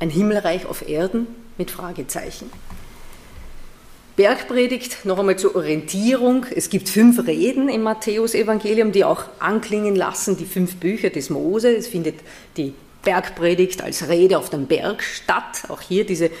ein 0.00 0.10
Himmelreich 0.10 0.66
auf 0.66 0.88
Erden 0.88 1.28
mit 1.58 1.70
Fragezeichen. 1.70 2.50
Bergpredigt, 4.16 5.04
noch 5.04 5.20
einmal 5.20 5.38
zur 5.38 5.54
Orientierung. 5.54 6.46
Es 6.52 6.68
gibt 6.68 6.88
fünf 6.88 7.24
Reden 7.24 7.68
im 7.68 7.82
Matthäusevangelium, 7.82 8.90
die 8.90 9.04
auch 9.04 9.26
anklingen 9.38 9.94
lassen, 9.94 10.36
die 10.36 10.44
fünf 10.44 10.74
Bücher 10.74 11.10
des 11.10 11.30
Mose. 11.30 11.72
Es 11.72 11.86
findet 11.86 12.16
die 12.56 12.74
Bergpredigt 13.04 13.80
als 13.80 14.08
Rede 14.08 14.36
auf 14.36 14.50
dem 14.50 14.66
Berg 14.66 15.04
statt. 15.04 15.62
Auch 15.68 15.80
hier 15.80 16.04
diese, 16.04 16.32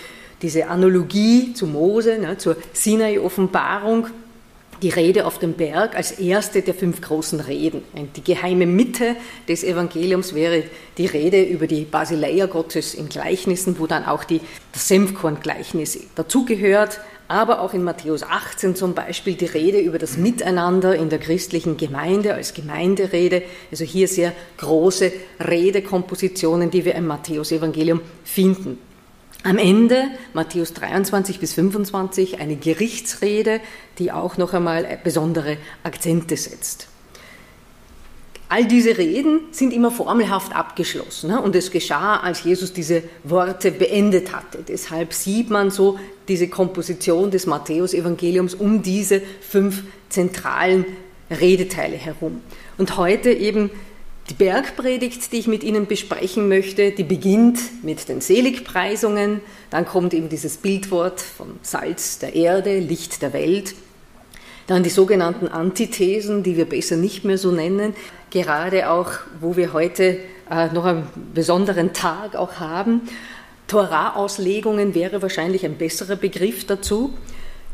diese 0.42 0.66
Analogie 0.66 1.54
zu 1.54 1.68
Mose, 1.68 2.18
ne, 2.18 2.36
zur 2.36 2.56
Sinai-Offenbarung 2.72 4.08
die 4.82 4.88
Rede 4.88 5.26
auf 5.26 5.38
dem 5.38 5.54
Berg 5.54 5.94
als 5.94 6.12
erste 6.12 6.62
der 6.62 6.74
fünf 6.74 7.00
großen 7.00 7.40
Reden. 7.40 7.82
Die 8.16 8.24
geheime 8.24 8.66
Mitte 8.66 9.16
des 9.48 9.64
Evangeliums 9.64 10.34
wäre 10.34 10.64
die 10.98 11.06
Rede 11.06 11.42
über 11.42 11.66
die 11.66 11.84
Basileia 11.84 12.46
Gottes 12.46 12.94
in 12.94 13.08
Gleichnissen, 13.08 13.78
wo 13.78 13.86
dann 13.86 14.04
auch 14.04 14.24
die, 14.24 14.40
das 14.72 14.88
Senfkorn-Gleichnis 14.88 15.98
dazugehört, 16.14 17.00
aber 17.28 17.60
auch 17.60 17.74
in 17.74 17.84
Matthäus 17.84 18.24
18 18.24 18.74
zum 18.74 18.94
Beispiel 18.94 19.34
die 19.34 19.46
Rede 19.46 19.78
über 19.78 19.98
das 19.98 20.16
Miteinander 20.16 20.96
in 20.96 21.10
der 21.10 21.20
christlichen 21.20 21.76
Gemeinde 21.76 22.34
als 22.34 22.54
Gemeinderede. 22.54 23.44
Also 23.70 23.84
hier 23.84 24.08
sehr 24.08 24.32
große 24.56 25.12
Redekompositionen, 25.38 26.72
die 26.72 26.84
wir 26.84 26.96
im 26.96 27.06
Matthäus-Evangelium 27.06 28.00
finden. 28.24 28.78
Am 29.42 29.56
Ende, 29.56 30.04
Matthäus 30.34 30.74
23 30.74 31.40
bis 31.40 31.54
25, 31.54 32.40
eine 32.40 32.56
Gerichtsrede, 32.56 33.60
die 33.98 34.12
auch 34.12 34.36
noch 34.36 34.52
einmal 34.52 34.98
besondere 35.02 35.56
Akzente 35.82 36.36
setzt. 36.36 36.88
All 38.50 38.66
diese 38.66 38.98
Reden 38.98 39.42
sind 39.52 39.72
immer 39.72 39.92
formelhaft 39.92 40.54
abgeschlossen 40.54 41.30
ne? 41.30 41.40
und 41.40 41.54
es 41.54 41.70
geschah, 41.70 42.16
als 42.16 42.42
Jesus 42.42 42.72
diese 42.72 43.04
Worte 43.22 43.70
beendet 43.70 44.34
hatte. 44.34 44.58
Deshalb 44.66 45.14
sieht 45.14 45.50
man 45.50 45.70
so 45.70 45.98
diese 46.26 46.48
Komposition 46.48 47.30
des 47.30 47.46
Matthäusevangeliums 47.46 48.54
um 48.54 48.82
diese 48.82 49.22
fünf 49.40 49.84
zentralen 50.08 50.84
Redeteile 51.30 51.96
herum. 51.96 52.40
Und 52.76 52.96
heute 52.96 53.30
eben 53.30 53.70
die 54.30 54.34
Bergpredigt, 54.34 55.32
die 55.32 55.38
ich 55.38 55.48
mit 55.48 55.64
Ihnen 55.64 55.86
besprechen 55.86 56.48
möchte, 56.48 56.92
die 56.92 57.02
beginnt 57.02 57.58
mit 57.82 58.08
den 58.08 58.20
Seligpreisungen, 58.20 59.40
dann 59.70 59.84
kommt 59.84 60.14
eben 60.14 60.28
dieses 60.28 60.56
Bildwort 60.56 61.20
vom 61.20 61.58
Salz 61.62 62.20
der 62.20 62.36
Erde, 62.36 62.78
Licht 62.78 63.22
der 63.22 63.32
Welt, 63.32 63.74
dann 64.68 64.84
die 64.84 64.90
sogenannten 64.90 65.48
Antithesen, 65.48 66.44
die 66.44 66.56
wir 66.56 66.64
besser 66.64 66.96
nicht 66.96 67.24
mehr 67.24 67.38
so 67.38 67.50
nennen, 67.50 67.94
gerade 68.30 68.88
auch, 68.90 69.10
wo 69.40 69.56
wir 69.56 69.72
heute 69.72 70.18
äh, 70.48 70.68
noch 70.68 70.84
einen 70.84 71.08
besonderen 71.34 71.92
Tag 71.92 72.36
auch 72.36 72.60
haben. 72.60 73.02
Torah-Auslegungen 73.66 74.94
wäre 74.94 75.22
wahrscheinlich 75.22 75.64
ein 75.64 75.76
besserer 75.76 76.14
Begriff 76.14 76.64
dazu. 76.66 77.14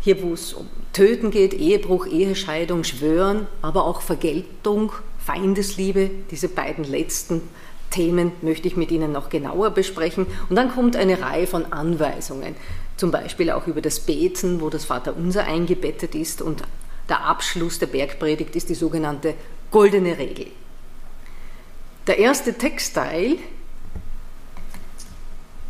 Hier, 0.01 0.23
wo 0.23 0.33
es 0.33 0.55
um 0.55 0.67
Töten 0.95 1.31
geht, 1.31 1.53
Ehebruch, 1.53 2.07
Ehescheidung, 2.07 2.85
Schwören, 2.85 3.47
aber 3.61 3.85
auch 3.85 4.01
Vergeltung, 4.01 4.93
Feindesliebe, 5.27 6.09
diese 6.31 6.49
beiden 6.49 6.85
letzten 6.85 7.43
Themen 7.91 8.33
möchte 8.43 8.69
ich 8.69 8.77
mit 8.77 8.93
Ihnen 8.93 9.11
noch 9.11 9.29
genauer 9.29 9.71
besprechen. 9.71 10.27
Und 10.49 10.55
dann 10.57 10.71
kommt 10.71 10.95
eine 10.95 11.21
Reihe 11.21 11.49
von 11.49 11.73
Anweisungen, 11.73 12.55
zum 12.97 13.11
Beispiel 13.11 13.51
auch 13.51 13.67
über 13.67 13.83
das 13.83 14.01
Beten, 14.01 14.61
wo 14.61 14.71
das 14.71 14.85
Vaterunser 14.85 15.45
eingebettet 15.45 16.15
ist. 16.15 16.43
Und 16.43 16.63
der 17.09 17.25
Abschluss 17.25 17.81
der 17.81 17.87
Bergpredigt 17.87 18.55
ist 18.55 18.69
die 18.69 18.75
sogenannte 18.75 19.35
goldene 19.73 20.17
Regel. 20.17 20.47
Der 22.07 22.19
erste 22.19 22.55
Textteil, 22.55 23.39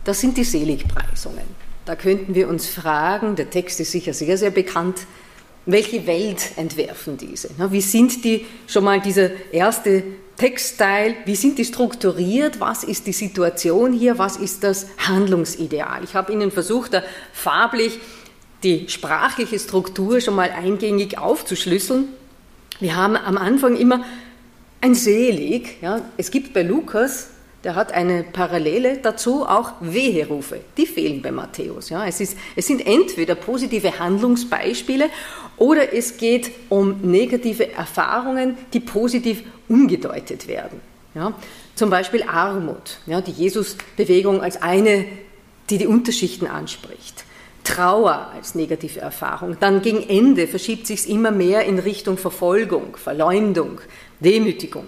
das 0.04 0.20
sind 0.20 0.36
die 0.36 0.44
Seligpreisungen. 0.44 1.66
Da 1.86 1.96
könnten 1.96 2.34
wir 2.34 2.48
uns 2.48 2.66
fragen, 2.66 3.36
der 3.36 3.48
Text 3.48 3.80
ist 3.80 3.92
sicher 3.92 4.12
sehr, 4.12 4.36
sehr 4.36 4.50
bekannt, 4.50 5.06
welche 5.66 6.06
Welt 6.06 6.52
entwerfen 6.56 7.16
diese? 7.16 7.50
Wie 7.70 7.80
sind 7.80 8.24
die, 8.24 8.46
schon 8.66 8.84
mal 8.84 9.00
dieser 9.00 9.30
erste 9.52 10.04
Textteil, 10.36 11.16
wie 11.24 11.34
sind 11.34 11.58
die 11.58 11.64
strukturiert? 11.64 12.60
Was 12.60 12.84
ist 12.84 13.06
die 13.06 13.12
Situation 13.12 13.92
hier? 13.92 14.18
Was 14.18 14.36
ist 14.36 14.62
das 14.62 14.86
Handlungsideal? 14.98 16.04
Ich 16.04 16.14
habe 16.14 16.32
Ihnen 16.32 16.50
versucht, 16.50 16.94
da 16.94 17.02
farblich 17.32 17.98
die 18.62 18.88
sprachliche 18.88 19.58
Struktur 19.58 20.20
schon 20.20 20.34
mal 20.34 20.50
eingängig 20.50 21.18
aufzuschlüsseln. 21.18 22.08
Wir 22.80 22.96
haben 22.96 23.16
am 23.16 23.36
Anfang 23.38 23.76
immer 23.76 24.04
ein 24.80 24.94
Selig. 24.94 25.78
Ja. 25.82 26.02
Es 26.16 26.30
gibt 26.30 26.52
bei 26.52 26.62
Lukas 26.62 27.28
der 27.66 27.74
hat 27.74 27.90
eine 27.90 28.22
Parallele 28.22 28.98
dazu, 28.98 29.44
auch 29.44 29.72
Weherufe. 29.80 30.60
Die 30.76 30.86
fehlen 30.86 31.20
bei 31.20 31.32
Matthäus. 31.32 31.88
Ja. 31.88 32.06
Es, 32.06 32.20
ist, 32.20 32.38
es 32.54 32.68
sind 32.68 32.86
entweder 32.86 33.34
positive 33.34 33.98
Handlungsbeispiele 33.98 35.10
oder 35.56 35.92
es 35.92 36.16
geht 36.16 36.52
um 36.68 37.00
negative 37.02 37.72
Erfahrungen, 37.72 38.56
die 38.72 38.78
positiv 38.78 39.42
umgedeutet 39.68 40.46
werden. 40.46 40.80
Ja. 41.16 41.32
Zum 41.74 41.90
Beispiel 41.90 42.22
Armut, 42.22 42.98
ja, 43.04 43.20
die 43.20 43.32
Jesus-Bewegung 43.32 44.42
als 44.42 44.62
eine, 44.62 45.04
die 45.68 45.78
die 45.78 45.88
Unterschichten 45.88 46.46
anspricht. 46.46 47.24
Trauer 47.64 48.30
als 48.32 48.54
negative 48.54 49.00
Erfahrung. 49.00 49.56
Dann 49.58 49.82
gegen 49.82 50.08
Ende 50.08 50.46
verschiebt 50.46 50.86
sich 50.86 51.00
es 51.00 51.06
immer 51.06 51.32
mehr 51.32 51.64
in 51.64 51.80
Richtung 51.80 52.16
Verfolgung, 52.16 52.96
Verleumdung, 52.96 53.80
Demütigung 54.20 54.86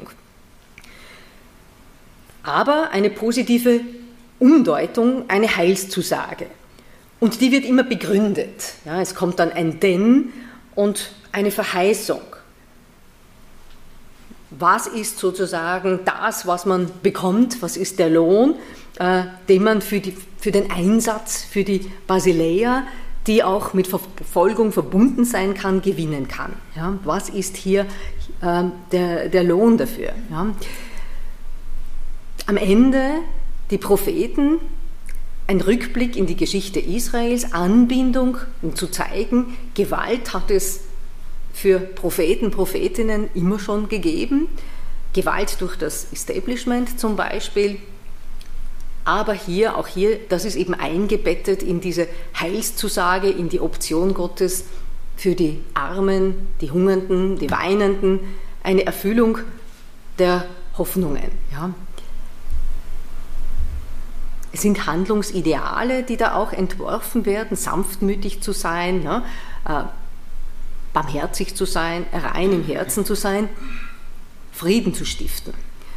aber 2.49 2.91
eine 2.93 3.11
positive 3.11 3.81
Umdeutung, 4.39 5.25
eine 5.29 5.55
Heilszusage. 5.55 6.47
Und 7.21 7.41
die 7.41 7.53
wird 7.53 7.65
immer 7.65 7.83
begründet. 7.83 8.75
Ja, 8.85 9.01
es 9.01 9.15
kommt 9.15 9.39
dann 9.39 9.53
ein 9.53 9.81
Denn 9.81 10.33
und 10.75 11.11
eine 11.33 11.51
Verheißung. 11.51 12.23
Was 14.51 14.87
ist 14.87 15.19
sozusagen 15.19 16.01
das, 16.05 16.47
was 16.47 16.65
man 16.65 16.91
bekommt? 17.03 17.61
Was 17.61 17.77
ist 17.77 17.99
der 17.99 18.09
Lohn, 18.09 18.55
äh, 18.99 19.25
den 19.49 19.63
man 19.63 19.83
für, 19.83 20.01
die, 20.01 20.15
für 20.39 20.53
den 20.53 20.71
Einsatz, 20.71 21.45
für 21.45 21.65
die 21.65 21.91
Basileia, 22.07 22.87
die 23.27 23.43
auch 23.43 23.75
mit 23.75 23.89
Verfolgung 23.89 24.73
verbunden 24.73 25.27
sein 25.27 25.53
kann, 25.53 25.83
gewinnen 25.83 26.29
kann? 26.29 26.55
Ja, 26.75 26.95
was 27.05 27.29
ist 27.29 27.59
hier 27.59 27.83
äh, 28.41 28.65
der, 28.91 29.29
der 29.29 29.45
Lohn 29.45 29.77
dafür? 29.77 30.13
Ja? 30.31 30.47
Am 32.49 32.57
Ende 32.57 33.17
die 33.71 33.77
Propheten, 33.77 34.59
ein 35.49 35.61
Rückblick 35.61 36.17
in 36.17 36.25
die 36.25 36.35
Geschichte 36.35 36.81
Israels, 36.81 37.53
Anbindung, 37.53 38.39
um 38.63 38.75
zu 38.75 38.87
zeigen, 38.87 39.55
Gewalt 39.75 40.33
hat 40.33 40.51
es 40.51 40.81
für 41.53 41.79
Propheten, 41.79 42.51
Prophetinnen 42.51 43.29
immer 43.35 43.59
schon 43.59 43.91
gegeben. 43.91 44.49
Gewalt 45.13 45.61
durch 45.61 45.77
das 45.77 46.07
Establishment 46.11 46.99
zum 46.99 47.17
Beispiel. 47.17 47.77
Aber 49.05 49.35
hier, 49.35 49.77
auch 49.77 49.87
hier, 49.87 50.19
das 50.31 50.47
ist 50.47 50.57
eben 50.57 50.73
eingebettet 50.73 51.63
in 51.63 51.83
diese 51.83 52.09
Heilszusage, 52.41 53.29
in 53.29 53.51
die 53.51 53.61
Option 53.61 54.15
Gottes 54.15 54.65
für 55.19 55.35
die 55.35 55.61
Armen, 55.75 56.49
die 56.63 56.71
Hungernden, 56.71 57.39
die 57.39 57.51
Weinenden, 57.51 58.21
eine 58.63 58.87
Erfüllung 58.87 59.37
der 60.19 60.47
Hoffnungen. 60.79 61.31
Ja 61.53 61.75
es 64.53 64.63
sind 64.63 64.87
Handlungsideale, 64.87 66.03
die 66.03 66.17
da 66.17 66.35
auch 66.35 66.53
entworfen 66.53 67.27
werden, 67.27 67.57
sanftmütig 67.57 68.41
zu 68.41 68.53
sein, 68.53 69.03
ne? 69.03 69.23
äh, 69.67 69.83
barmherzig 70.93 71.55
zu 71.55 71.65
sein, 71.65 72.07
rein 72.13 72.53
im 72.53 72.65
Herzen 72.65 73.05
zu 73.05 73.15
sein, 73.15 73.49
Frieden 74.53 74.95
zu 74.95 75.05
stiften. 75.05 75.53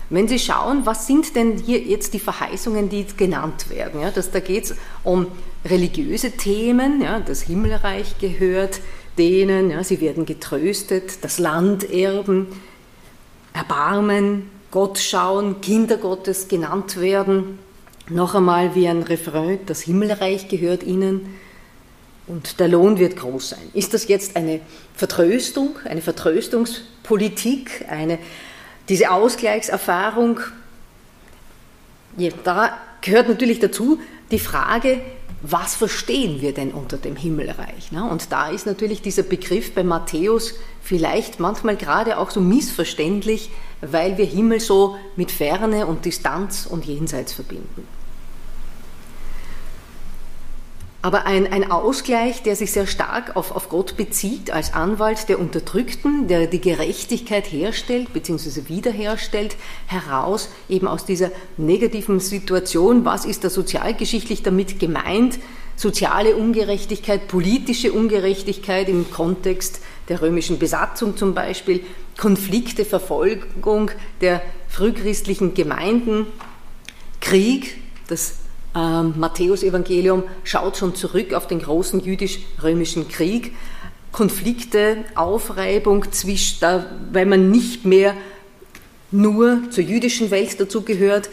Wenn 0.09 0.27
Sie 0.27 0.39
schauen, 0.39 0.85
was 0.85 1.07
sind 1.07 1.35
denn 1.37 1.57
hier 1.57 1.79
jetzt 1.79 2.13
die 2.13 2.19
Verheißungen, 2.19 2.89
die 2.89 3.05
genannt 3.05 3.69
werden? 3.69 4.01
Ja, 4.01 4.11
dass, 4.11 4.29
da 4.29 4.41
geht 4.41 4.65
es 4.65 4.75
um 5.03 5.27
religiöse 5.63 6.31
Themen, 6.31 7.01
ja, 7.01 7.21
das 7.21 7.43
Himmelreich 7.43 8.17
gehört 8.19 8.81
denen, 9.17 9.71
ja, 9.71 9.83
sie 9.83 10.01
werden 10.01 10.25
getröstet, 10.25 11.23
das 11.23 11.39
Land 11.39 11.89
erben, 11.89 12.47
Erbarmen, 13.53 14.49
Gott 14.71 14.99
schauen, 14.99 15.61
Kinder 15.61 15.97
Gottes 15.97 16.47
genannt 16.47 16.99
werden, 16.99 17.59
noch 18.09 18.35
einmal 18.35 18.75
wie 18.75 18.87
ein 18.87 19.03
Refrain, 19.03 19.59
das 19.65 19.81
Himmelreich 19.81 20.47
gehört 20.47 20.83
ihnen 20.83 21.35
und 22.27 22.59
der 22.59 22.67
Lohn 22.67 22.97
wird 22.97 23.17
groß 23.17 23.49
sein. 23.49 23.69
Ist 23.73 23.93
das 23.93 24.07
jetzt 24.07 24.35
eine 24.35 24.61
Vertröstung, 24.93 25.75
eine 25.85 26.01
Vertröstungspolitik, 26.01 27.85
eine, 27.89 28.19
diese 28.89 29.11
Ausgleichserfahrung? 29.11 30.39
Ja, 32.17 32.31
da 32.43 32.77
gehört 33.01 33.29
natürlich 33.29 33.59
dazu 33.59 33.99
die 34.31 34.39
Frage, 34.39 35.01
was 35.41 35.75
verstehen 35.75 36.41
wir 36.41 36.53
denn 36.53 36.71
unter 36.71 36.97
dem 36.97 37.15
Himmelreich? 37.15 37.91
Und 37.91 38.31
da 38.31 38.49
ist 38.49 38.67
natürlich 38.67 39.01
dieser 39.01 39.23
Begriff 39.23 39.73
bei 39.73 39.83
Matthäus 39.83 40.53
vielleicht 40.83 41.39
manchmal 41.39 41.77
gerade 41.77 42.17
auch 42.17 42.29
so 42.29 42.39
missverständlich, 42.39 43.49
weil 43.81 44.17
wir 44.17 44.25
Himmel 44.25 44.59
so 44.59 44.95
mit 45.15 45.31
Ferne 45.31 45.87
und 45.87 46.05
Distanz 46.05 46.65
und 46.65 46.85
Jenseits 46.85 47.33
verbinden. 47.33 47.87
Aber 51.03 51.25
ein, 51.25 51.51
ein 51.51 51.71
Ausgleich, 51.71 52.43
der 52.43 52.55
sich 52.55 52.71
sehr 52.71 52.85
stark 52.85 53.35
auf, 53.35 53.55
auf 53.55 53.69
Gott 53.69 53.97
bezieht, 53.97 54.51
als 54.51 54.75
Anwalt 54.75 55.29
der 55.29 55.39
Unterdrückten, 55.39 56.27
der 56.27 56.45
die 56.45 56.61
Gerechtigkeit 56.61 57.51
herstellt 57.51 58.13
bzw. 58.13 58.67
wiederherstellt, 58.67 59.55
heraus 59.87 60.49
eben 60.69 60.87
aus 60.87 61.03
dieser 61.03 61.31
negativen 61.57 62.19
Situation, 62.19 63.03
was 63.03 63.25
ist 63.25 63.43
da 63.43 63.49
sozialgeschichtlich 63.49 64.43
damit 64.43 64.79
gemeint, 64.79 65.39
soziale 65.75 66.35
Ungerechtigkeit, 66.35 67.27
politische 67.27 67.91
Ungerechtigkeit 67.93 68.87
im 68.87 69.09
Kontext 69.09 69.81
der 70.07 70.21
römischen 70.21 70.59
Besatzung 70.59 71.17
zum 71.17 71.33
Beispiel, 71.33 71.83
Konflikte, 72.21 72.85
Verfolgung 72.85 73.89
der 74.21 74.43
frühchristlichen 74.69 75.55
Gemeinden, 75.55 76.27
Krieg, 77.19 77.77
das 78.09 78.35
ähm, 78.75 79.15
Matthäus-Evangelium 79.17 80.25
schaut 80.43 80.77
schon 80.77 80.93
zurück 80.93 81.33
auf 81.33 81.47
den 81.47 81.63
großen 81.63 81.99
jüdisch-römischen 81.99 83.07
Krieg. 83.07 83.55
Konflikte, 84.11 84.97
Aufreibung, 85.15 86.11
zwischen, 86.11 86.59
da, 86.59 86.85
weil 87.11 87.25
man 87.25 87.49
nicht 87.49 87.85
mehr 87.85 88.13
nur 89.09 89.63
zur 89.71 89.83
jüdischen 89.83 90.29
Welt 90.29 90.59
dazugehört, 90.59 91.27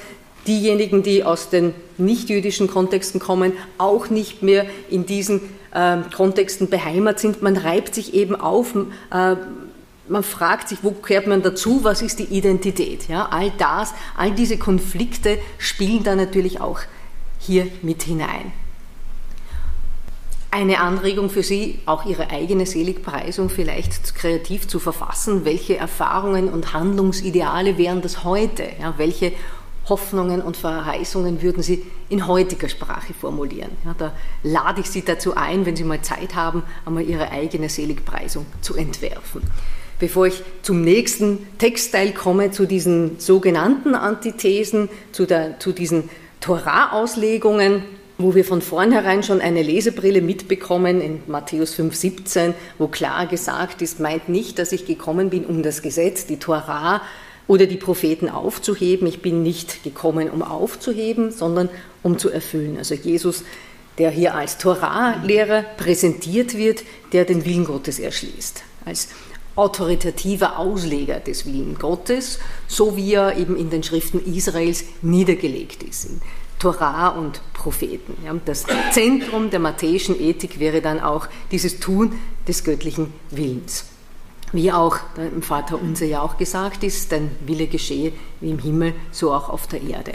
diejenigen, 0.46 1.02
die 1.02 1.22
aus 1.22 1.50
den 1.50 1.74
nicht-jüdischen 1.98 2.66
Kontexten 2.66 3.20
kommen, 3.20 3.52
auch 3.76 4.08
nicht 4.08 4.42
mehr 4.42 4.64
in 4.88 5.04
diesen 5.04 5.42
äh, 5.74 5.98
Kontexten 6.16 6.70
beheimatet 6.70 7.20
sind. 7.20 7.42
Man 7.42 7.58
reibt 7.58 7.94
sich 7.94 8.14
eben 8.14 8.34
auf, 8.34 8.74
äh, 9.10 9.36
man 10.08 10.22
fragt 10.22 10.68
sich, 10.68 10.78
wo 10.82 10.92
kehrt 10.92 11.26
man 11.26 11.42
dazu, 11.42 11.84
was 11.84 12.02
ist 12.02 12.18
die 12.18 12.24
Identität? 12.24 13.08
Ja, 13.08 13.28
all 13.30 13.52
das, 13.58 13.94
all 14.16 14.32
diese 14.32 14.58
Konflikte 14.58 15.38
spielen 15.58 16.02
da 16.04 16.14
natürlich 16.14 16.60
auch 16.60 16.80
hier 17.38 17.68
mit 17.82 18.02
hinein. 18.02 18.52
Eine 20.50 20.80
Anregung 20.80 21.28
für 21.28 21.42
Sie, 21.42 21.78
auch 21.84 22.06
Ihre 22.06 22.30
eigene 22.30 22.64
Seligpreisung 22.64 23.50
vielleicht 23.50 24.14
kreativ 24.14 24.66
zu 24.66 24.78
verfassen. 24.78 25.44
Welche 25.44 25.76
Erfahrungen 25.76 26.48
und 26.48 26.72
Handlungsideale 26.72 27.76
wären 27.76 28.00
das 28.00 28.24
heute? 28.24 28.66
Ja, 28.80 28.94
welche 28.96 29.32
Hoffnungen 29.88 30.40
und 30.40 30.56
Verheißungen 30.56 31.42
würden 31.42 31.62
Sie 31.62 31.84
in 32.08 32.26
heutiger 32.26 32.70
Sprache 32.70 33.12
formulieren? 33.12 33.72
Ja, 33.84 33.94
da 33.96 34.12
lade 34.42 34.80
ich 34.80 34.90
Sie 34.90 35.04
dazu 35.04 35.36
ein, 35.36 35.66
wenn 35.66 35.76
Sie 35.76 35.84
mal 35.84 36.00
Zeit 36.00 36.34
haben, 36.34 36.62
einmal 36.86 37.04
Ihre 37.04 37.30
eigene 37.30 37.68
Seligpreisung 37.68 38.46
zu 38.62 38.74
entwerfen. 38.74 39.42
Bevor 39.98 40.26
ich 40.26 40.42
zum 40.62 40.82
nächsten 40.82 41.46
Textteil 41.58 42.12
komme, 42.12 42.50
zu 42.52 42.66
diesen 42.66 43.18
sogenannten 43.18 43.94
Antithesen, 43.94 44.88
zu, 45.12 45.26
der, 45.26 45.58
zu 45.58 45.72
diesen 45.72 46.08
Torah-Auslegungen, 46.40 47.82
wo 48.16 48.34
wir 48.34 48.44
von 48.44 48.62
vornherein 48.62 49.22
schon 49.22 49.40
eine 49.40 49.62
Lesebrille 49.62 50.20
mitbekommen 50.20 51.00
in 51.00 51.22
Matthäus 51.26 51.78
5,17, 51.78 52.54
wo 52.78 52.88
klar 52.88 53.26
gesagt 53.26 53.80
ist, 53.82 54.00
meint 54.00 54.28
nicht, 54.28 54.58
dass 54.58 54.72
ich 54.72 54.86
gekommen 54.86 55.30
bin, 55.30 55.44
um 55.44 55.62
das 55.62 55.82
Gesetz, 55.82 56.26
die 56.26 56.38
Torah 56.38 57.00
oder 57.46 57.66
die 57.66 57.76
Propheten 57.76 58.28
aufzuheben. 58.28 59.06
Ich 59.06 59.22
bin 59.22 59.42
nicht 59.42 59.82
gekommen, 59.82 60.30
um 60.30 60.42
aufzuheben, 60.42 61.30
sondern 61.30 61.68
um 62.02 62.18
zu 62.18 62.30
erfüllen. 62.30 62.76
Also 62.76 62.94
Jesus, 62.94 63.44
der 63.98 64.10
hier 64.10 64.34
als 64.34 64.58
Torah-Lehrer 64.58 65.64
präsentiert 65.76 66.56
wird, 66.56 66.84
der 67.12 67.24
den 67.24 67.44
Willen 67.44 67.64
Gottes 67.64 67.98
erschließt. 67.98 68.62
Als 68.84 69.08
autoritativer 69.58 70.58
Ausleger 70.58 71.20
des 71.20 71.44
Willen 71.44 71.76
Gottes, 71.78 72.38
so 72.68 72.96
wie 72.96 73.14
er 73.14 73.36
eben 73.36 73.56
in 73.56 73.70
den 73.70 73.82
Schriften 73.82 74.24
Israels 74.24 74.84
niedergelegt 75.02 75.82
ist, 75.82 76.04
in 76.06 76.20
Torah 76.58 77.08
und 77.08 77.40
Propheten. 77.52 78.16
Das 78.44 78.64
Zentrum 78.92 79.50
der 79.50 79.60
matthäischen 79.60 80.20
Ethik 80.20 80.60
wäre 80.60 80.80
dann 80.80 81.00
auch 81.00 81.26
dieses 81.50 81.80
Tun 81.80 82.18
des 82.46 82.64
göttlichen 82.64 83.12
Willens. 83.30 83.84
Wie 84.52 84.72
auch 84.72 84.96
im 85.16 85.42
Vater 85.42 85.78
unser 85.80 86.06
ja 86.06 86.22
auch 86.22 86.38
gesagt 86.38 86.82
ist, 86.82 87.12
dein 87.12 87.30
Wille 87.44 87.66
geschehe 87.66 88.12
wie 88.40 88.50
im 88.50 88.58
Himmel, 88.58 88.94
so 89.10 89.32
auch 89.32 89.50
auf 89.50 89.66
der 89.66 89.82
Erde. 89.82 90.12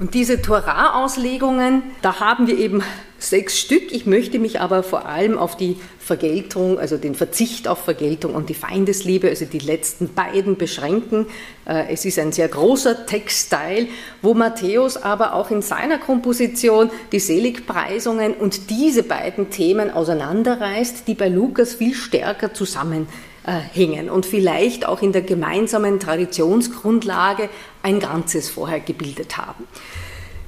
Und 0.00 0.14
diese 0.14 0.40
Torah-Auslegungen, 0.40 1.82
da 2.00 2.20
haben 2.20 2.46
wir 2.46 2.56
eben 2.56 2.82
sechs 3.18 3.60
Stück. 3.60 3.92
Ich 3.92 4.06
möchte 4.06 4.38
mich 4.38 4.58
aber 4.58 4.82
vor 4.82 5.04
allem 5.04 5.36
auf 5.36 5.58
die 5.58 5.76
Vergeltung, 5.98 6.78
also 6.78 6.96
den 6.96 7.14
Verzicht 7.14 7.68
auf 7.68 7.84
Vergeltung 7.84 8.34
und 8.34 8.48
die 8.48 8.54
Feindesliebe, 8.54 9.28
also 9.28 9.44
die 9.44 9.58
letzten 9.58 10.14
beiden 10.14 10.56
beschränken. 10.56 11.26
Äh, 11.66 11.92
es 11.92 12.06
ist 12.06 12.18
ein 12.18 12.32
sehr 12.32 12.48
großer 12.48 13.04
Textteil, 13.04 13.88
wo 14.22 14.32
Matthäus 14.32 14.96
aber 14.96 15.34
auch 15.34 15.50
in 15.50 15.60
seiner 15.60 15.98
Komposition 15.98 16.90
die 17.12 17.20
Seligpreisungen 17.20 18.32
und 18.32 18.70
diese 18.70 19.02
beiden 19.02 19.50
Themen 19.50 19.90
auseinanderreißt, 19.90 21.06
die 21.08 21.14
bei 21.14 21.28
Lukas 21.28 21.74
viel 21.74 21.94
stärker 21.94 22.54
zusammenhängen 22.54 24.08
und 24.08 24.24
vielleicht 24.24 24.86
auch 24.86 25.02
in 25.02 25.12
der 25.12 25.22
gemeinsamen 25.22 26.00
Traditionsgrundlage 26.00 27.50
ein 27.82 28.00
Ganzes 28.00 28.50
vorher 28.50 28.80
gebildet 28.80 29.36
haben. 29.36 29.66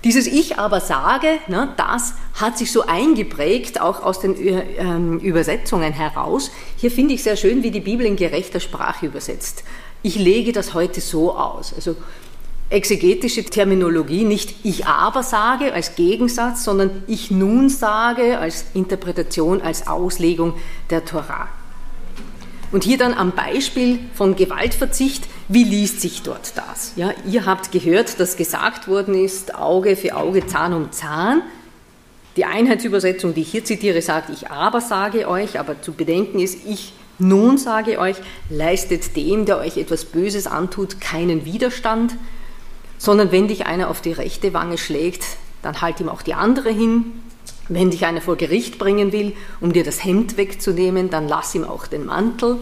Dieses 0.04 0.26
Ich 0.26 0.58
aber 0.58 0.80
sage, 0.80 1.38
ne, 1.46 1.72
das 1.76 2.14
hat 2.34 2.58
sich 2.58 2.72
so 2.72 2.82
eingeprägt, 2.82 3.80
auch 3.80 4.02
aus 4.02 4.18
den 4.18 4.34
ähm, 4.38 5.20
Übersetzungen 5.20 5.92
heraus. 5.92 6.50
Hier 6.76 6.90
finde 6.90 7.14
ich 7.14 7.22
sehr 7.22 7.36
schön, 7.36 7.62
wie 7.62 7.70
die 7.70 7.80
Bibel 7.80 8.04
in 8.04 8.16
gerechter 8.16 8.58
Sprache 8.58 9.06
übersetzt. 9.06 9.62
Ich 10.02 10.16
lege 10.16 10.52
das 10.52 10.74
heute 10.74 11.00
so 11.00 11.36
aus. 11.36 11.72
Also 11.72 11.94
exegetische 12.68 13.44
Terminologie, 13.44 14.24
nicht 14.24 14.56
ich 14.64 14.86
aber 14.86 15.22
sage 15.22 15.72
als 15.72 15.94
Gegensatz, 15.94 16.64
sondern 16.64 17.04
ich 17.06 17.30
nun 17.30 17.68
sage 17.68 18.38
als 18.38 18.64
Interpretation, 18.74 19.60
als 19.60 19.86
Auslegung 19.86 20.54
der 20.90 21.04
Torah. 21.04 21.48
Und 22.72 22.84
hier 22.84 22.96
dann 22.96 23.12
am 23.12 23.32
Beispiel 23.32 23.98
von 24.14 24.34
Gewaltverzicht, 24.34 25.28
wie 25.52 25.64
liest 25.64 26.00
sich 26.00 26.22
dort 26.22 26.52
das? 26.56 26.92
Ja, 26.96 27.12
ihr 27.26 27.44
habt 27.44 27.72
gehört, 27.72 28.18
dass 28.18 28.36
gesagt 28.36 28.88
worden 28.88 29.14
ist, 29.14 29.54
Auge 29.54 29.96
für 29.96 30.16
Auge, 30.16 30.46
Zahn 30.46 30.72
um 30.72 30.92
Zahn. 30.92 31.42
Die 32.36 32.46
Einheitsübersetzung, 32.46 33.34
die 33.34 33.42
ich 33.42 33.50
hier 33.50 33.62
zitiere, 33.62 34.00
sagt, 34.00 34.30
ich 34.30 34.50
aber 34.50 34.80
sage 34.80 35.28
euch, 35.28 35.60
aber 35.60 35.82
zu 35.82 35.92
bedenken 35.92 36.38
ist, 36.38 36.66
ich 36.66 36.94
nun 37.18 37.58
sage 37.58 37.98
euch, 37.98 38.16
leistet 38.48 39.14
dem, 39.14 39.44
der 39.44 39.58
euch 39.58 39.76
etwas 39.76 40.06
Böses 40.06 40.46
antut, 40.46 41.02
keinen 41.02 41.44
Widerstand, 41.44 42.14
sondern 42.96 43.30
wenn 43.30 43.48
dich 43.48 43.66
einer 43.66 43.90
auf 43.90 44.00
die 44.00 44.12
rechte 44.12 44.54
Wange 44.54 44.78
schlägt, 44.78 45.24
dann 45.60 45.82
halt 45.82 46.00
ihm 46.00 46.08
auch 46.08 46.22
die 46.22 46.32
andere 46.32 46.70
hin. 46.70 47.04
Wenn 47.68 47.90
dich 47.90 48.06
einer 48.06 48.22
vor 48.22 48.36
Gericht 48.36 48.78
bringen 48.78 49.12
will, 49.12 49.34
um 49.60 49.74
dir 49.74 49.84
das 49.84 50.02
Hemd 50.02 50.38
wegzunehmen, 50.38 51.10
dann 51.10 51.28
lass 51.28 51.54
ihm 51.54 51.64
auch 51.64 51.86
den 51.86 52.06
Mantel. 52.06 52.58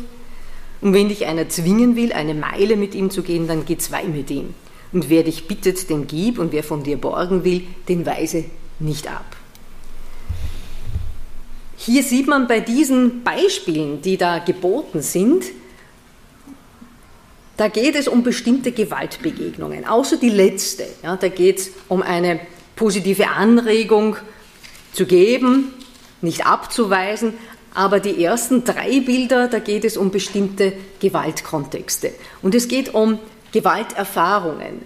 Und 0.81 0.95
wenn 0.95 1.09
dich 1.09 1.27
einer 1.27 1.49
zwingen 1.49 1.97
will, 1.97 2.13
eine 2.13 2.35
Meile 2.35 2.77
mit 2.77 2.95
ihm 2.95 3.11
zu 3.11 3.23
gehen, 3.23 3.47
dann 3.47 3.65
geh 3.65 3.77
zwei 3.77 4.05
mit 4.05 4.31
ihm. 4.31 4.55
Und 4.93 5.09
wer 5.09 5.23
dich 5.23 5.47
bittet, 5.47 5.91
den 5.91 6.07
gib, 6.07 6.39
und 6.39 6.53
wer 6.53 6.65
von 6.65 6.83
dir 6.83 6.97
borgen 6.97 7.45
will, 7.45 7.63
den 7.89 8.07
weise 8.07 8.45
nicht 8.79 9.09
ab. 9.09 9.37
Hier 11.77 12.03
sieht 12.03 12.27
man 12.27 12.47
bei 12.47 12.61
diesen 12.61 13.23
Beispielen, 13.23 14.03
die 14.03 14.17
da 14.17 14.39
geboten 14.39 15.01
sind, 15.01 15.45
da 17.57 17.69
geht 17.69 17.95
es 17.95 18.09
um 18.09 18.23
bestimmte 18.23 18.73
Gewaltbegegnungen, 18.73 19.87
außer 19.87 20.17
die 20.17 20.31
letzte. 20.31 20.87
Ja, 21.03 21.17
da 21.17 21.29
geht 21.29 21.59
es 21.59 21.71
um 21.89 22.01
eine 22.01 22.41
positive 22.75 23.29
Anregung 23.29 24.17
zu 24.95 25.05
geben, 25.05 25.75
nicht 26.23 26.47
abzuweisen, 26.47 27.35
aber 27.75 28.01
die 28.01 28.23
ersten 28.23 28.65
drei 28.65 29.01
Bilder, 29.01 29.49
da 29.49 29.59
geht 29.59 29.85
es 29.85 29.97
um 29.97 30.11
bestimmte 30.11 30.73
Gewaltkontexte. 31.01 32.13
Und 32.43 32.55
es 32.55 32.69
geht 32.69 32.95
um 32.95 33.19
Gewalterfahrungen. 33.53 34.83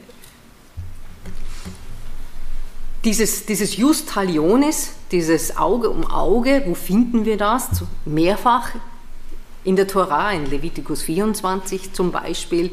Dieses, 3.05 3.45
dieses 3.45 3.77
Just 3.77 4.09
Talionis, 4.09 4.93
dieses 5.11 5.57
Auge 5.57 5.91
um 5.91 6.07
Auge, 6.11 6.63
wo 6.67 6.75
finden 6.75 7.25
wir 7.27 7.37
das? 7.37 7.69
Mehrfach 8.07 8.71
in 9.65 9.77
der 9.77 9.87
Tora, 9.87 10.33
in 10.33 10.49
Levitikus 10.51 11.03
24 11.03 11.93
zum 11.93 12.13
Beispiel, 12.13 12.71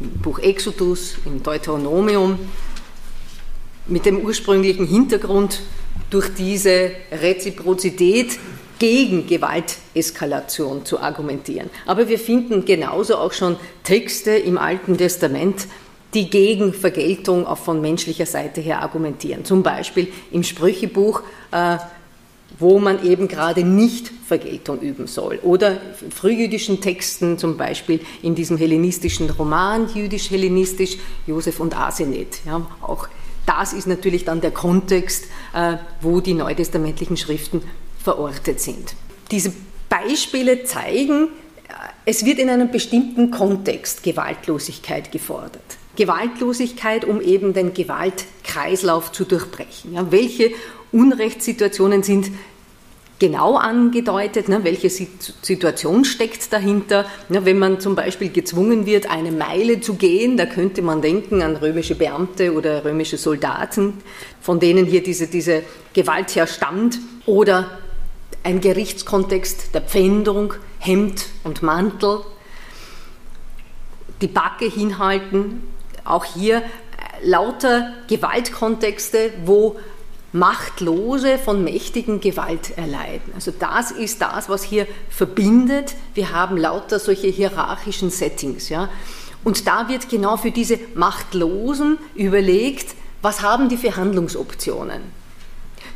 im 0.00 0.10
Buch 0.20 0.38
Exodus, 0.38 1.16
im 1.24 1.42
Deuteronomium, 1.42 2.38
mit 3.86 4.06
dem 4.06 4.18
ursprünglichen 4.18 4.86
Hintergrund 4.86 5.60
durch 6.10 6.32
diese 6.34 6.90
Reziprozität 7.10 8.38
gegen 8.82 9.28
Gewalteskalation 9.28 10.84
zu 10.84 10.98
argumentieren. 10.98 11.70
Aber 11.86 12.08
wir 12.08 12.18
finden 12.18 12.64
genauso 12.64 13.16
auch 13.16 13.32
schon 13.32 13.54
Texte 13.84 14.32
im 14.32 14.58
Alten 14.58 14.98
Testament, 14.98 15.68
die 16.14 16.28
gegen 16.28 16.74
Vergeltung 16.74 17.46
auch 17.46 17.58
von 17.58 17.80
menschlicher 17.80 18.26
Seite 18.26 18.60
her 18.60 18.82
argumentieren. 18.82 19.44
Zum 19.44 19.62
Beispiel 19.62 20.08
im 20.32 20.42
Sprüchebuch, 20.42 21.22
äh, 21.52 21.76
wo 22.58 22.80
man 22.80 23.04
eben 23.04 23.28
gerade 23.28 23.62
nicht 23.62 24.10
Vergeltung 24.26 24.80
üben 24.80 25.06
soll. 25.06 25.38
Oder 25.44 25.80
in 26.00 26.10
frühjüdischen 26.10 26.80
Texten, 26.80 27.38
zum 27.38 27.56
Beispiel 27.56 28.00
in 28.20 28.34
diesem 28.34 28.56
hellenistischen 28.56 29.30
Roman, 29.30 29.88
jüdisch-hellenistisch, 29.94 30.96
Josef 31.28 31.60
und 31.60 31.78
Asenet. 31.78 32.40
Ja, 32.44 32.66
auch 32.80 33.06
das 33.46 33.74
ist 33.74 33.86
natürlich 33.86 34.24
dann 34.24 34.40
der 34.40 34.50
Kontext, 34.50 35.26
äh, 35.54 35.76
wo 36.00 36.20
die 36.20 36.34
neutestamentlichen 36.34 37.16
Schriften 37.16 37.62
verortet 38.02 38.60
sind. 38.60 38.94
Diese 39.30 39.52
Beispiele 39.88 40.64
zeigen, 40.64 41.28
äh, 41.68 41.72
es 42.04 42.24
wird 42.24 42.38
in 42.38 42.50
einem 42.50 42.70
bestimmten 42.70 43.30
Kontext 43.30 44.02
Gewaltlosigkeit 44.02 45.12
gefordert. 45.12 45.62
Gewaltlosigkeit, 45.96 47.04
um 47.04 47.20
eben 47.20 47.52
den 47.52 47.74
Gewaltkreislauf 47.74 49.12
zu 49.12 49.24
durchbrechen. 49.24 49.94
Ja, 49.94 50.10
welche 50.10 50.50
Unrechtssituationen 50.90 52.02
sind 52.02 52.30
genau 53.22 53.56
angedeutet, 53.56 54.48
ne, 54.48 54.64
welche 54.64 54.90
Situation 54.90 56.04
steckt 56.04 56.52
dahinter. 56.52 57.04
Ne, 57.28 57.44
wenn 57.44 57.56
man 57.56 57.78
zum 57.78 57.94
Beispiel 57.94 58.30
gezwungen 58.30 58.84
wird, 58.84 59.08
eine 59.08 59.30
Meile 59.30 59.80
zu 59.80 59.94
gehen, 59.94 60.36
da 60.36 60.44
könnte 60.44 60.82
man 60.82 61.02
denken 61.02 61.40
an 61.40 61.54
römische 61.54 61.94
Beamte 61.94 62.52
oder 62.52 62.84
römische 62.84 63.18
Soldaten, 63.18 63.98
von 64.40 64.58
denen 64.58 64.86
hier 64.86 65.04
diese, 65.04 65.28
diese 65.28 65.62
Gewalt 65.92 66.34
herstammt. 66.34 66.98
Oder 67.24 67.78
ein 68.42 68.60
Gerichtskontext 68.60 69.74
der 69.74 69.82
Pfändung, 69.82 70.54
Hemd 70.78 71.26
und 71.44 71.62
Mantel, 71.62 72.20
die 74.20 74.28
Backe 74.28 74.66
hinhalten, 74.66 75.62
auch 76.04 76.24
hier 76.24 76.58
äh, 76.58 76.62
lauter 77.22 77.92
Gewaltkontexte, 78.08 79.32
wo 79.44 79.76
Machtlose 80.32 81.38
von 81.38 81.62
mächtigen 81.62 82.20
Gewalt 82.20 82.76
erleiden. 82.78 83.32
Also 83.34 83.52
das 83.56 83.90
ist 83.90 84.22
das, 84.22 84.48
was 84.48 84.62
hier 84.62 84.86
verbindet. 85.10 85.94
Wir 86.14 86.32
haben 86.32 86.56
lauter 86.56 86.98
solche 86.98 87.28
hierarchischen 87.28 88.10
Settings. 88.10 88.70
Ja? 88.70 88.88
Und 89.44 89.66
da 89.66 89.88
wird 89.88 90.08
genau 90.08 90.38
für 90.38 90.50
diese 90.50 90.78
Machtlosen 90.94 91.98
überlegt, 92.14 92.94
was 93.20 93.42
haben 93.42 93.68
die 93.68 93.76
für 93.76 93.96
Handlungsoptionen. 93.96 95.02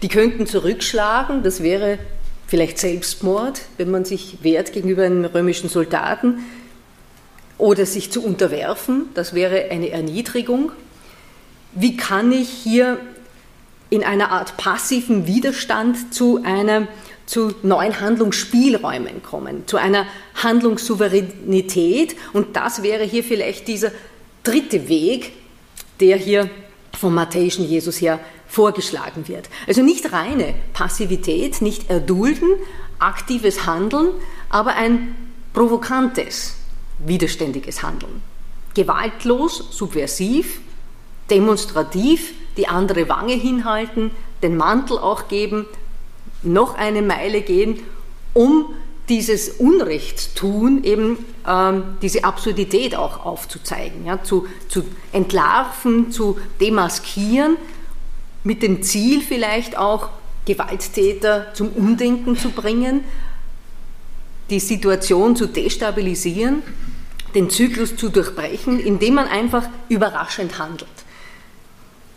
Die 0.03 0.09
könnten 0.09 0.47
zurückschlagen, 0.47 1.43
das 1.43 1.63
wäre 1.63 1.99
vielleicht 2.47 2.79
Selbstmord, 2.79 3.61
wenn 3.77 3.91
man 3.91 4.05
sich 4.05 4.39
wehrt 4.43 4.73
gegenüber 4.73 5.05
einem 5.05 5.25
römischen 5.25 5.69
Soldaten, 5.69 6.45
oder 7.59 7.87
sich 7.87 8.13
zu 8.13 8.23
unterwerfen, 8.23 9.09
das 9.15 9.33
wäre 9.33 9.71
eine 9.71 9.89
Erniedrigung. 9.89 10.73
Wie 11.73 11.97
kann 11.97 12.31
ich 12.31 12.51
hier 12.51 12.99
in 13.91 14.05
einer 14.05 14.31
Art 14.31 14.57
passiven 14.57 15.27
Widerstand 15.27 16.13
zu, 16.13 16.41
einer, 16.45 16.89
zu 17.25 17.55
neuen 17.63 18.01
Handlungsspielräumen 18.01 19.23
kommen, 19.23 19.67
zu 19.67 19.77
einer 19.77 20.07
Handlungssouveränität. 20.35 22.17
Und 22.33 22.57
das 22.57 22.83
wäre 22.83 23.05
hier 23.05 23.23
vielleicht 23.23 23.69
dieser 23.69 23.93
dritte 24.43 24.89
Weg, 24.89 25.33
der 26.01 26.17
hier 26.17 26.51
vom 26.99 27.15
matthäischen 27.15 27.67
Jesus 27.67 28.01
her 28.01 28.19
vorgeschlagen 28.49 29.29
wird. 29.29 29.49
Also 29.67 29.83
nicht 29.83 30.13
reine 30.13 30.55
Passivität, 30.73 31.63
nicht 31.63 31.91
erdulden, 31.91 32.49
aktives 32.99 33.67
Handeln, 33.67 34.09
aber 34.49 34.75
ein 34.75 35.15
provokantes, 35.53 36.57
widerständiges 36.99 37.83
Handeln. 37.83 38.23
Gewaltlos, 38.75 39.69
subversiv, 39.71 40.61
demonstrativ, 41.31 42.35
die 42.57 42.69
andere 42.69 43.09
Wange 43.09 43.35
hinhalten, 43.35 44.11
den 44.43 44.57
Mantel 44.57 44.99
auch 44.99 45.29
geben, 45.29 45.67
noch 46.43 46.77
eine 46.77 47.03
Meile 47.03 47.43
gehen, 47.43 47.81
um 48.35 48.75
dieses 49.09 49.49
Unrechtstun, 49.51 50.83
eben 50.85 51.25
ähm, 51.47 51.97
diese 52.03 52.25
Absurdität 52.25 52.97
auch 52.97 53.25
aufzuzeigen, 53.25 54.05
ja, 54.05 54.23
zu, 54.23 54.47
zu 54.69 54.83
entlarven, 55.13 56.11
zu 56.11 56.39
demaskieren, 56.61 57.57
mit 58.47 58.63
dem 58.63 58.83
Ziel 58.83 59.21
vielleicht 59.21 59.77
auch 59.77 60.09
Gewalttäter 60.45 61.53
zum 61.53 61.69
Umdenken 61.71 62.39
zu 62.39 62.51
bringen, 62.51 63.05
die 64.51 64.61
Situation 64.61 65.35
zu 65.35 65.47
destabilisieren, 65.47 66.63
den 67.35 67.51
Zyklus 67.51 67.97
zu 67.97 68.09
durchbrechen, 68.09 68.79
indem 68.79 69.15
man 69.15 69.27
einfach 69.27 69.69
überraschend 69.89 70.59
handelt 70.59 70.87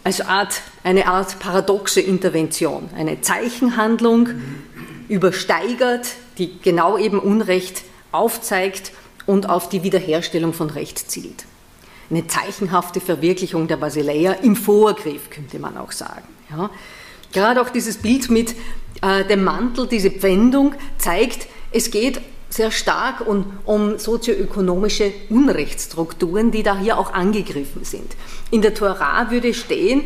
als 0.03 0.21
Art, 0.21 0.61
eine 0.83 1.07
Art 1.07 1.39
paradoxe 1.39 2.01
Intervention, 2.01 2.89
eine 2.95 3.21
Zeichenhandlung 3.21 4.29
übersteigert, 5.07 6.07
die 6.37 6.59
genau 6.61 6.97
eben 6.97 7.19
Unrecht 7.19 7.83
aufzeigt 8.11 8.91
und 9.25 9.49
auf 9.49 9.69
die 9.69 9.83
Wiederherstellung 9.83 10.53
von 10.53 10.69
Recht 10.69 11.11
zielt. 11.11 11.45
Eine 12.09 12.27
zeichenhafte 12.27 13.01
Verwirklichung 13.01 13.67
der 13.67 13.77
Basileia 13.77 14.33
im 14.33 14.55
Vorgriff, 14.55 15.29
könnte 15.29 15.59
man 15.59 15.77
auch 15.77 15.91
sagen. 15.91 16.27
Ja. 16.49 16.69
Gerade 17.31 17.61
auch 17.61 17.69
dieses 17.69 17.97
Bild 17.97 18.29
mit 18.31 18.55
äh, 19.01 19.23
dem 19.25 19.43
Mantel, 19.43 19.87
diese 19.87 20.09
Pfändung, 20.09 20.73
zeigt, 20.97 21.47
es 21.71 21.91
geht 21.91 22.21
sehr 22.49 22.71
stark 22.71 23.27
um, 23.27 23.45
um 23.65 23.99
sozioökonomische 23.99 25.13
Unrechtsstrukturen, 25.29 26.51
die 26.51 26.63
da 26.63 26.77
hier 26.77 26.97
auch 26.97 27.13
angegriffen 27.13 27.83
sind. 27.83 28.15
In 28.49 28.61
der 28.61 28.73
Torah 28.73 29.29
würde 29.29 29.53
stehen, 29.53 30.03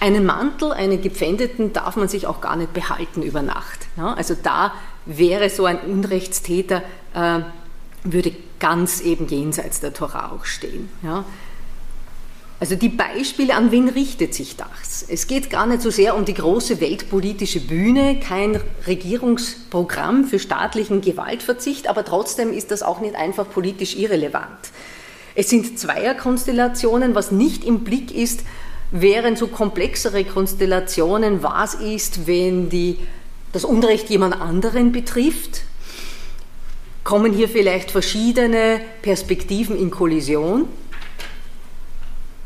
einen 0.00 0.26
Mantel, 0.26 0.72
einen 0.72 1.00
Gepfändeten 1.00 1.72
darf 1.72 1.96
man 1.96 2.08
sich 2.08 2.26
auch 2.26 2.42
gar 2.42 2.56
nicht 2.56 2.74
behalten 2.74 3.22
über 3.22 3.40
Nacht. 3.40 3.86
Ja, 3.96 4.12
also 4.12 4.36
da 4.40 4.74
wäre 5.06 5.48
so 5.48 5.64
ein 5.64 5.78
Unrechtstäter, 5.80 6.82
äh, 7.14 7.40
würde 8.04 8.32
ganz 8.60 9.00
eben 9.00 9.26
jenseits 9.26 9.80
der 9.80 9.92
Torah 9.92 10.32
auch 10.32 10.44
stehen. 10.44 10.88
Ja. 11.02 11.24
Also 12.60 12.76
die 12.76 12.88
Beispiele, 12.88 13.54
an 13.54 13.72
wen 13.72 13.88
richtet 13.88 14.32
sich 14.32 14.56
das? 14.56 15.04
Es 15.08 15.26
geht 15.26 15.50
gar 15.50 15.66
nicht 15.66 15.82
so 15.82 15.90
sehr 15.90 16.16
um 16.16 16.24
die 16.24 16.34
große 16.34 16.80
weltpolitische 16.80 17.60
Bühne, 17.60 18.20
kein 18.20 18.60
Regierungsprogramm 18.86 20.24
für 20.24 20.38
staatlichen 20.38 21.00
Gewaltverzicht, 21.00 21.88
aber 21.88 22.04
trotzdem 22.04 22.52
ist 22.52 22.70
das 22.70 22.82
auch 22.82 23.00
nicht 23.00 23.16
einfach 23.16 23.50
politisch 23.50 23.96
irrelevant. 23.96 24.70
Es 25.34 25.50
sind 25.50 25.78
Zweierkonstellationen, 25.78 27.14
was 27.14 27.32
nicht 27.32 27.64
im 27.64 27.80
Blick 27.80 28.14
ist, 28.14 28.44
wären 28.92 29.34
so 29.34 29.48
komplexere 29.48 30.24
Konstellationen, 30.24 31.42
was 31.42 31.74
ist, 31.74 32.28
wenn 32.28 32.70
die, 32.70 32.98
das 33.52 33.64
Unrecht 33.64 34.08
jemand 34.10 34.40
anderen 34.40 34.92
betrifft, 34.92 35.62
kommen 37.04 37.32
hier 37.32 37.48
vielleicht 37.48 37.90
verschiedene 37.90 38.80
Perspektiven 39.02 39.78
in 39.78 39.90
Kollision 39.90 40.68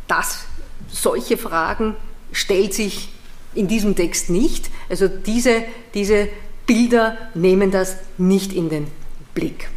das, 0.09 0.47
solche 0.91 1.37
Fragen 1.37 1.95
stellt 2.33 2.75
sich 2.75 3.11
in 3.55 3.69
diesem 3.69 3.95
Text 3.95 4.31
nicht. 4.31 4.71
Also 4.89 5.07
diese, 5.07 5.63
diese 5.95 6.29
Bilder 6.67 7.17
nehmen 7.35 7.71
das 7.71 7.97
nicht 8.17 8.53
in 8.53 8.69
den 8.71 8.89
Blick. 9.35 9.69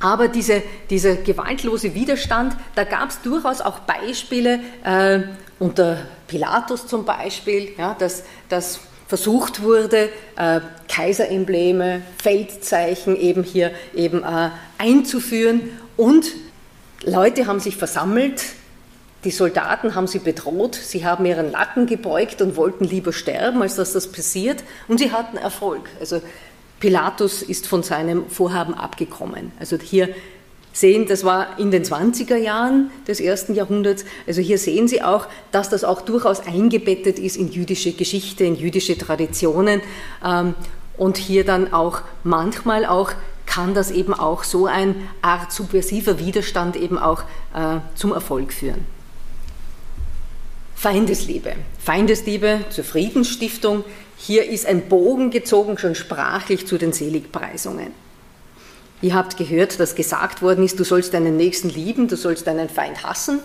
Aber 0.00 0.28
diese, 0.28 0.62
dieser 0.90 1.16
gewaltlose 1.16 1.94
Widerstand, 1.94 2.56
da 2.74 2.84
gab 2.84 3.10
es 3.10 3.20
durchaus 3.22 3.60
auch 3.60 3.80
Beispiele, 3.80 4.60
äh, 4.84 5.20
unter 5.58 6.06
Pilatus 6.28 6.86
zum 6.86 7.04
Beispiel, 7.04 7.72
ja, 7.76 7.94
dass, 7.94 8.22
dass 8.48 8.80
versucht 9.08 9.62
wurde, 9.62 10.10
äh, 10.36 10.60
Kaiserembleme, 10.88 12.02
Feldzeichen 12.22 13.16
eben 13.16 13.42
hier 13.42 13.72
eben 13.94 14.22
äh, 14.22 14.50
einzuführen 14.78 15.70
und 15.96 16.26
Leute 17.04 17.46
haben 17.46 17.60
sich 17.60 17.76
versammelt, 17.76 18.44
die 19.24 19.30
Soldaten 19.30 19.94
haben 19.94 20.06
sie 20.06 20.20
bedroht, 20.20 20.76
sie 20.76 21.04
haben 21.04 21.24
ihren 21.26 21.50
Nacken 21.50 21.86
gebeugt 21.86 22.40
und 22.40 22.56
wollten 22.56 22.84
lieber 22.84 23.12
sterben, 23.12 23.62
als 23.62 23.74
dass 23.74 23.92
das 23.92 24.12
passiert. 24.12 24.62
Und 24.86 24.98
sie 24.98 25.10
hatten 25.10 25.36
Erfolg. 25.36 25.88
Also 25.98 26.22
Pilatus 26.78 27.42
ist 27.42 27.66
von 27.66 27.82
seinem 27.82 28.30
Vorhaben 28.30 28.74
abgekommen. 28.74 29.50
Also 29.58 29.76
hier 29.76 30.10
sehen, 30.78 31.06
das 31.06 31.24
war 31.24 31.58
in 31.58 31.70
den 31.70 31.84
20er 31.84 32.36
Jahren 32.36 32.90
des 33.06 33.20
ersten 33.20 33.54
Jahrhunderts. 33.54 34.04
Also 34.26 34.40
hier 34.40 34.58
sehen 34.58 34.88
Sie 34.88 35.02
auch, 35.02 35.26
dass 35.50 35.68
das 35.68 35.84
auch 35.84 36.02
durchaus 36.02 36.40
eingebettet 36.40 37.18
ist 37.18 37.36
in 37.36 37.50
jüdische 37.50 37.92
Geschichte, 37.92 38.44
in 38.44 38.56
jüdische 38.56 38.96
Traditionen. 38.96 39.80
Ähm, 40.24 40.54
und 40.96 41.16
hier 41.16 41.44
dann 41.44 41.72
auch 41.72 42.02
manchmal 42.24 42.84
auch 42.84 43.12
kann 43.46 43.72
das 43.72 43.90
eben 43.90 44.12
auch 44.12 44.44
so 44.44 44.66
ein 44.66 44.94
Art 45.22 45.52
subversiver 45.52 46.18
Widerstand 46.18 46.76
eben 46.76 46.98
auch 46.98 47.22
äh, 47.54 47.78
zum 47.94 48.12
Erfolg 48.12 48.52
führen. 48.52 48.84
Feindesliebe. 50.74 51.54
Feindesliebe 51.82 52.60
zur 52.70 52.84
Friedensstiftung. 52.84 53.84
Hier 54.16 54.48
ist 54.48 54.66
ein 54.66 54.88
Bogen 54.88 55.30
gezogen, 55.30 55.78
schon 55.78 55.94
sprachlich 55.94 56.66
zu 56.66 56.78
den 56.78 56.92
Seligpreisungen. 56.92 57.92
Ihr 59.00 59.14
habt 59.14 59.36
gehört, 59.36 59.78
dass 59.78 59.94
gesagt 59.94 60.42
worden 60.42 60.64
ist, 60.64 60.80
du 60.80 60.84
sollst 60.84 61.14
deinen 61.14 61.36
Nächsten 61.36 61.68
lieben, 61.68 62.08
du 62.08 62.16
sollst 62.16 62.46
deinen 62.46 62.68
Feind 62.68 63.04
hassen. 63.04 63.40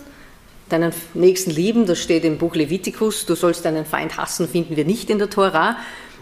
deinen 0.68 0.92
Nächsten 1.12 1.50
lieben, 1.50 1.86
das 1.86 1.98
steht 2.00 2.24
im 2.24 2.38
Buch 2.38 2.54
Levitikus, 2.54 3.26
du 3.26 3.34
sollst 3.34 3.64
deinen 3.64 3.84
Feind 3.84 4.16
hassen, 4.16 4.48
finden 4.48 4.76
wir 4.76 4.84
nicht 4.84 5.10
in 5.10 5.18
der 5.18 5.30
Tora. 5.30 5.76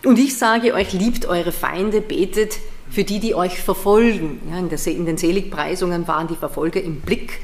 Und 0.04 0.18
ich 0.18 0.36
sage 0.36 0.74
euch, 0.74 0.92
liebt 0.92 1.26
eure 1.26 1.52
Feinde, 1.52 2.00
betet 2.00 2.58
für 2.90 3.04
die, 3.04 3.20
die 3.20 3.34
euch 3.34 3.60
verfolgen. 3.60 4.40
Ja, 4.50 4.58
in, 4.58 4.68
der, 4.68 4.84
in 4.86 5.06
den 5.06 5.16
Seligpreisungen 5.16 6.06
waren 6.08 6.28
die 6.28 6.36
Verfolger 6.36 6.82
im 6.82 7.00
Blick, 7.00 7.40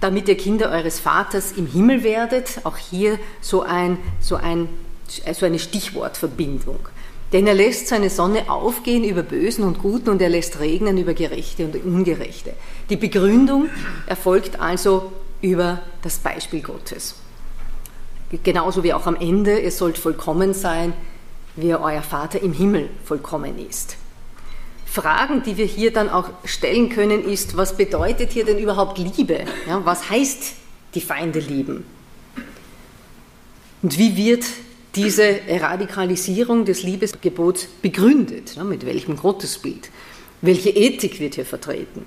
damit 0.00 0.28
ihr 0.28 0.36
Kinder 0.36 0.70
eures 0.70 1.00
Vaters 1.00 1.52
im 1.52 1.66
Himmel 1.66 2.04
werdet. 2.04 2.60
Auch 2.64 2.76
hier 2.78 3.18
so, 3.40 3.62
ein, 3.62 3.98
so, 4.20 4.36
ein, 4.36 4.68
so 5.32 5.44
eine 5.44 5.58
Stichwortverbindung. 5.58 6.78
Denn 7.32 7.46
er 7.46 7.54
lässt 7.54 7.88
seine 7.88 8.08
Sonne 8.08 8.50
aufgehen 8.50 9.04
über 9.04 9.22
Bösen 9.22 9.64
und 9.64 9.80
Guten 9.80 10.08
und 10.08 10.22
er 10.22 10.30
lässt 10.30 10.60
regnen 10.60 10.96
über 10.96 11.12
Gerechte 11.12 11.64
und 11.66 11.76
Ungerechte. 11.84 12.54
Die 12.88 12.96
Begründung 12.96 13.68
erfolgt 14.06 14.60
also 14.60 15.12
über 15.42 15.82
das 16.02 16.18
Beispiel 16.18 16.62
Gottes. 16.62 17.16
Genauso 18.42 18.82
wie 18.82 18.92
auch 18.92 19.06
am 19.06 19.16
Ende, 19.16 19.58
ihr 19.58 19.70
sollt 19.70 19.98
vollkommen 19.98 20.54
sein, 20.54 20.92
wie 21.56 21.74
euer 21.74 22.02
Vater 22.02 22.40
im 22.40 22.52
Himmel 22.52 22.88
vollkommen 23.04 23.58
ist. 23.58 23.96
Fragen, 24.86 25.42
die 25.42 25.56
wir 25.56 25.66
hier 25.66 25.92
dann 25.92 26.08
auch 26.08 26.30
stellen 26.44 26.88
können, 26.88 27.22
ist, 27.22 27.56
was 27.56 27.76
bedeutet 27.76 28.32
hier 28.32 28.44
denn 28.44 28.58
überhaupt 28.58 28.98
Liebe? 28.98 29.44
Ja, 29.66 29.84
was 29.84 30.08
heißt 30.08 30.54
die 30.94 31.00
Feinde 31.00 31.40
lieben? 31.40 31.84
Und 33.82 33.98
wie 33.98 34.16
wird 34.16 34.44
diese 34.94 35.40
Radikalisierung 35.48 36.64
des 36.64 36.82
Liebesgebots 36.82 37.66
begründet? 37.82 38.56
Ja, 38.56 38.64
mit 38.64 38.86
welchem 38.86 39.16
Gottesbild? 39.16 39.90
Welche 40.40 40.70
Ethik 40.70 41.20
wird 41.20 41.34
hier 41.34 41.44
vertreten? 41.44 42.06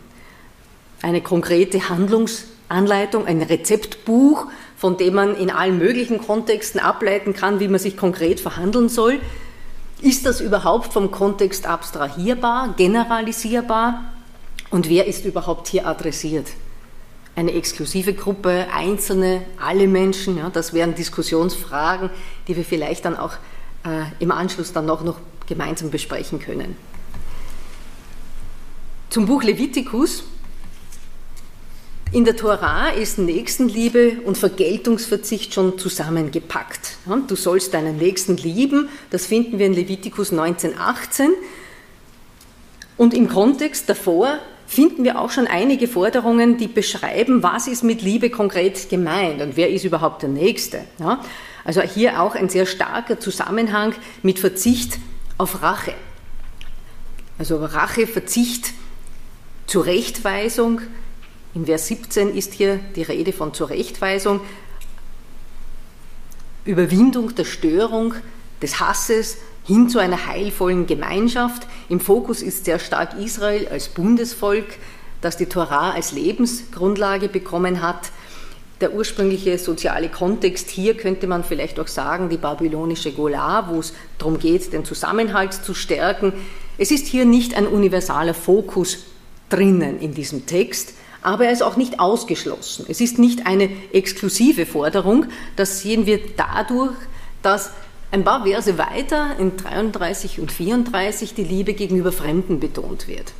Eine 1.01 1.21
konkrete 1.21 1.89
Handlungsanleitung, 1.89 3.25
ein 3.25 3.41
Rezeptbuch, 3.41 4.47
von 4.77 4.97
dem 4.97 5.13
man 5.13 5.35
in 5.35 5.49
allen 5.49 5.77
möglichen 5.77 6.19
Kontexten 6.19 6.79
ableiten 6.79 7.33
kann, 7.33 7.59
wie 7.59 7.67
man 7.67 7.79
sich 7.79 7.97
konkret 7.97 8.39
verhandeln 8.39 8.89
soll. 8.89 9.19
Ist 10.01 10.25
das 10.25 10.41
überhaupt 10.41 10.93
vom 10.93 11.11
Kontext 11.11 11.67
abstrahierbar, 11.67 12.73
generalisierbar? 12.77 14.13
Und 14.71 14.89
wer 14.89 15.05
ist 15.05 15.25
überhaupt 15.25 15.67
hier 15.67 15.85
adressiert? 15.85 16.47
Eine 17.35 17.53
exklusive 17.53 18.13
Gruppe, 18.13 18.67
Einzelne, 18.73 19.43
alle 19.57 19.87
Menschen? 19.87 20.37
Ja, 20.37 20.49
das 20.49 20.73
wären 20.73 20.95
Diskussionsfragen, 20.95 22.09
die 22.47 22.55
wir 22.55 22.65
vielleicht 22.65 23.05
dann 23.05 23.15
auch 23.15 23.33
äh, 23.85 24.03
im 24.19 24.31
Anschluss 24.31 24.73
dann 24.73 24.85
noch, 24.85 25.03
noch 25.03 25.19
gemeinsam 25.47 25.91
besprechen 25.91 26.39
können. 26.39 26.75
Zum 29.09 29.25
Buch 29.25 29.43
Levitikus 29.43 30.23
in 32.13 32.25
der 32.25 32.35
Tora 32.35 32.89
ist 32.89 33.19
Nächstenliebe 33.19 34.19
und 34.25 34.37
Vergeltungsverzicht 34.37 35.53
schon 35.53 35.77
zusammengepackt. 35.77 36.97
Du 37.27 37.37
sollst 37.37 37.73
deinen 37.73 37.95
Nächsten 37.97 38.35
lieben, 38.35 38.89
das 39.11 39.25
finden 39.25 39.59
wir 39.59 39.65
in 39.65 39.73
Levitikus 39.73 40.31
1918. 40.31 41.31
Und 42.97 43.13
im 43.13 43.29
Kontext 43.29 43.89
davor 43.89 44.39
finden 44.71 45.03
wir 45.03 45.19
auch 45.19 45.31
schon 45.31 45.47
einige 45.47 45.85
Forderungen, 45.89 46.57
die 46.57 46.69
beschreiben, 46.69 47.43
was 47.43 47.67
ist 47.67 47.83
mit 47.83 48.01
Liebe 48.01 48.29
konkret 48.29 48.89
gemeint 48.89 49.41
und 49.41 49.57
wer 49.57 49.69
ist 49.69 49.83
überhaupt 49.83 50.21
der 50.21 50.29
Nächste. 50.29 50.85
Also 51.65 51.81
hier 51.81 52.21
auch 52.21 52.35
ein 52.35 52.47
sehr 52.47 52.65
starker 52.65 53.19
Zusammenhang 53.19 53.93
mit 54.23 54.39
Verzicht 54.39 54.97
auf 55.37 55.61
Rache. 55.61 55.93
Also 57.37 57.57
Rache, 57.57 58.07
Verzicht, 58.07 58.71
Zurechtweisung, 59.67 60.79
in 61.53 61.65
Vers 61.65 61.87
17 61.87 62.33
ist 62.33 62.53
hier 62.53 62.79
die 62.95 63.03
Rede 63.03 63.33
von 63.33 63.53
Zurechtweisung, 63.53 64.39
Überwindung 66.63 67.35
der 67.35 67.43
Störung, 67.43 68.13
des 68.61 68.79
Hasses 68.79 69.35
hin 69.71 69.87
zu 69.87 69.99
einer 69.99 70.27
heilvollen 70.27 70.85
Gemeinschaft. 70.85 71.65
Im 71.87 72.01
Fokus 72.01 72.41
ist 72.41 72.65
sehr 72.65 72.77
stark 72.77 73.17
Israel 73.17 73.69
als 73.69 73.87
Bundesvolk, 73.87 74.65
das 75.21 75.37
die 75.37 75.45
Torah 75.45 75.91
als 75.91 76.11
Lebensgrundlage 76.11 77.29
bekommen 77.29 77.81
hat. 77.81 78.11
Der 78.81 78.93
ursprüngliche 78.93 79.57
soziale 79.57 80.09
Kontext 80.09 80.69
hier 80.69 80.97
könnte 80.97 81.25
man 81.25 81.45
vielleicht 81.45 81.79
auch 81.79 81.87
sagen, 81.87 82.27
die 82.27 82.35
babylonische 82.35 83.13
Gola, 83.13 83.69
wo 83.69 83.79
es 83.79 83.93
darum 84.17 84.39
geht, 84.39 84.73
den 84.73 84.83
Zusammenhalt 84.83 85.53
zu 85.53 85.73
stärken. 85.73 86.33
Es 86.77 86.91
ist 86.91 87.07
hier 87.07 87.23
nicht 87.23 87.55
ein 87.55 87.65
universaler 87.65 88.33
Fokus 88.33 89.05
drinnen 89.47 90.01
in 90.01 90.13
diesem 90.13 90.47
Text, 90.47 90.95
aber 91.21 91.45
er 91.45 91.53
ist 91.53 91.63
auch 91.63 91.77
nicht 91.77 92.01
ausgeschlossen. 92.01 92.87
Es 92.89 92.99
ist 92.99 93.19
nicht 93.19 93.47
eine 93.47 93.69
exklusive 93.93 94.65
Forderung. 94.65 95.27
Das 95.55 95.79
sehen 95.79 96.05
wir 96.05 96.19
dadurch, 96.35 96.95
dass 97.41 97.69
ein 98.11 98.25
paar 98.25 98.43
Verse 98.43 98.77
weiter 98.77 99.37
in 99.39 99.55
33 99.55 100.39
und 100.39 100.51
34 100.51 101.33
die 101.33 101.43
Liebe 101.43 101.73
gegenüber 101.73 102.11
Fremden 102.11 102.59
betont 102.59 103.07
wird. 103.07 103.33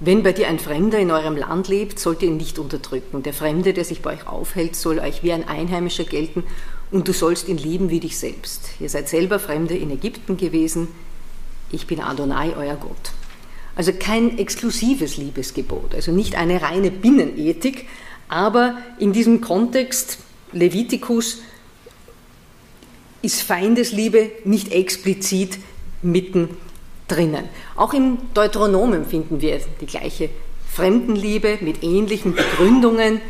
Wenn 0.00 0.22
bei 0.22 0.32
dir 0.32 0.48
ein 0.48 0.58
Fremder 0.58 0.98
in 0.98 1.10
eurem 1.10 1.36
Land 1.36 1.68
lebt, 1.68 1.98
sollt 1.98 2.22
ihr 2.22 2.28
ihn 2.28 2.36
nicht 2.36 2.58
unterdrücken. 2.58 3.22
Der 3.22 3.32
Fremde, 3.32 3.72
der 3.72 3.84
sich 3.84 4.02
bei 4.02 4.14
euch 4.14 4.26
aufhält, 4.26 4.76
soll 4.76 4.98
euch 4.98 5.22
wie 5.22 5.32
ein 5.32 5.48
Einheimischer 5.48 6.04
gelten 6.04 6.44
und 6.90 7.08
du 7.08 7.12
sollst 7.12 7.48
ihn 7.48 7.58
lieben 7.58 7.90
wie 7.90 8.00
dich 8.00 8.18
selbst. 8.18 8.70
Ihr 8.80 8.88
seid 8.88 9.08
selber 9.08 9.38
Fremde 9.38 9.76
in 9.76 9.90
Ägypten 9.90 10.36
gewesen. 10.36 10.88
Ich 11.70 11.86
bin 11.86 12.00
Adonai, 12.00 12.54
euer 12.56 12.76
Gott. 12.76 13.12
Also 13.76 13.92
kein 13.92 14.38
exklusives 14.38 15.16
Liebesgebot, 15.16 15.94
also 15.94 16.12
nicht 16.12 16.36
eine 16.36 16.62
reine 16.62 16.92
Binnenethik, 16.92 17.86
aber 18.28 18.78
in 18.98 19.12
diesem 19.12 19.40
Kontext 19.40 20.18
Levitikus 20.52 21.38
ist 23.24 23.42
Feindesliebe 23.42 24.30
nicht 24.44 24.72
explizit 24.72 25.58
mitten 26.02 26.56
drinnen. 27.08 27.48
Auch 27.76 27.94
im 27.94 28.18
Deuteronomen 28.34 29.06
finden 29.06 29.40
wir 29.40 29.60
die 29.80 29.86
gleiche 29.86 30.30
Fremdenliebe 30.70 31.58
mit 31.60 31.82
ähnlichen 31.82 32.34
Begründungen, 32.34 33.20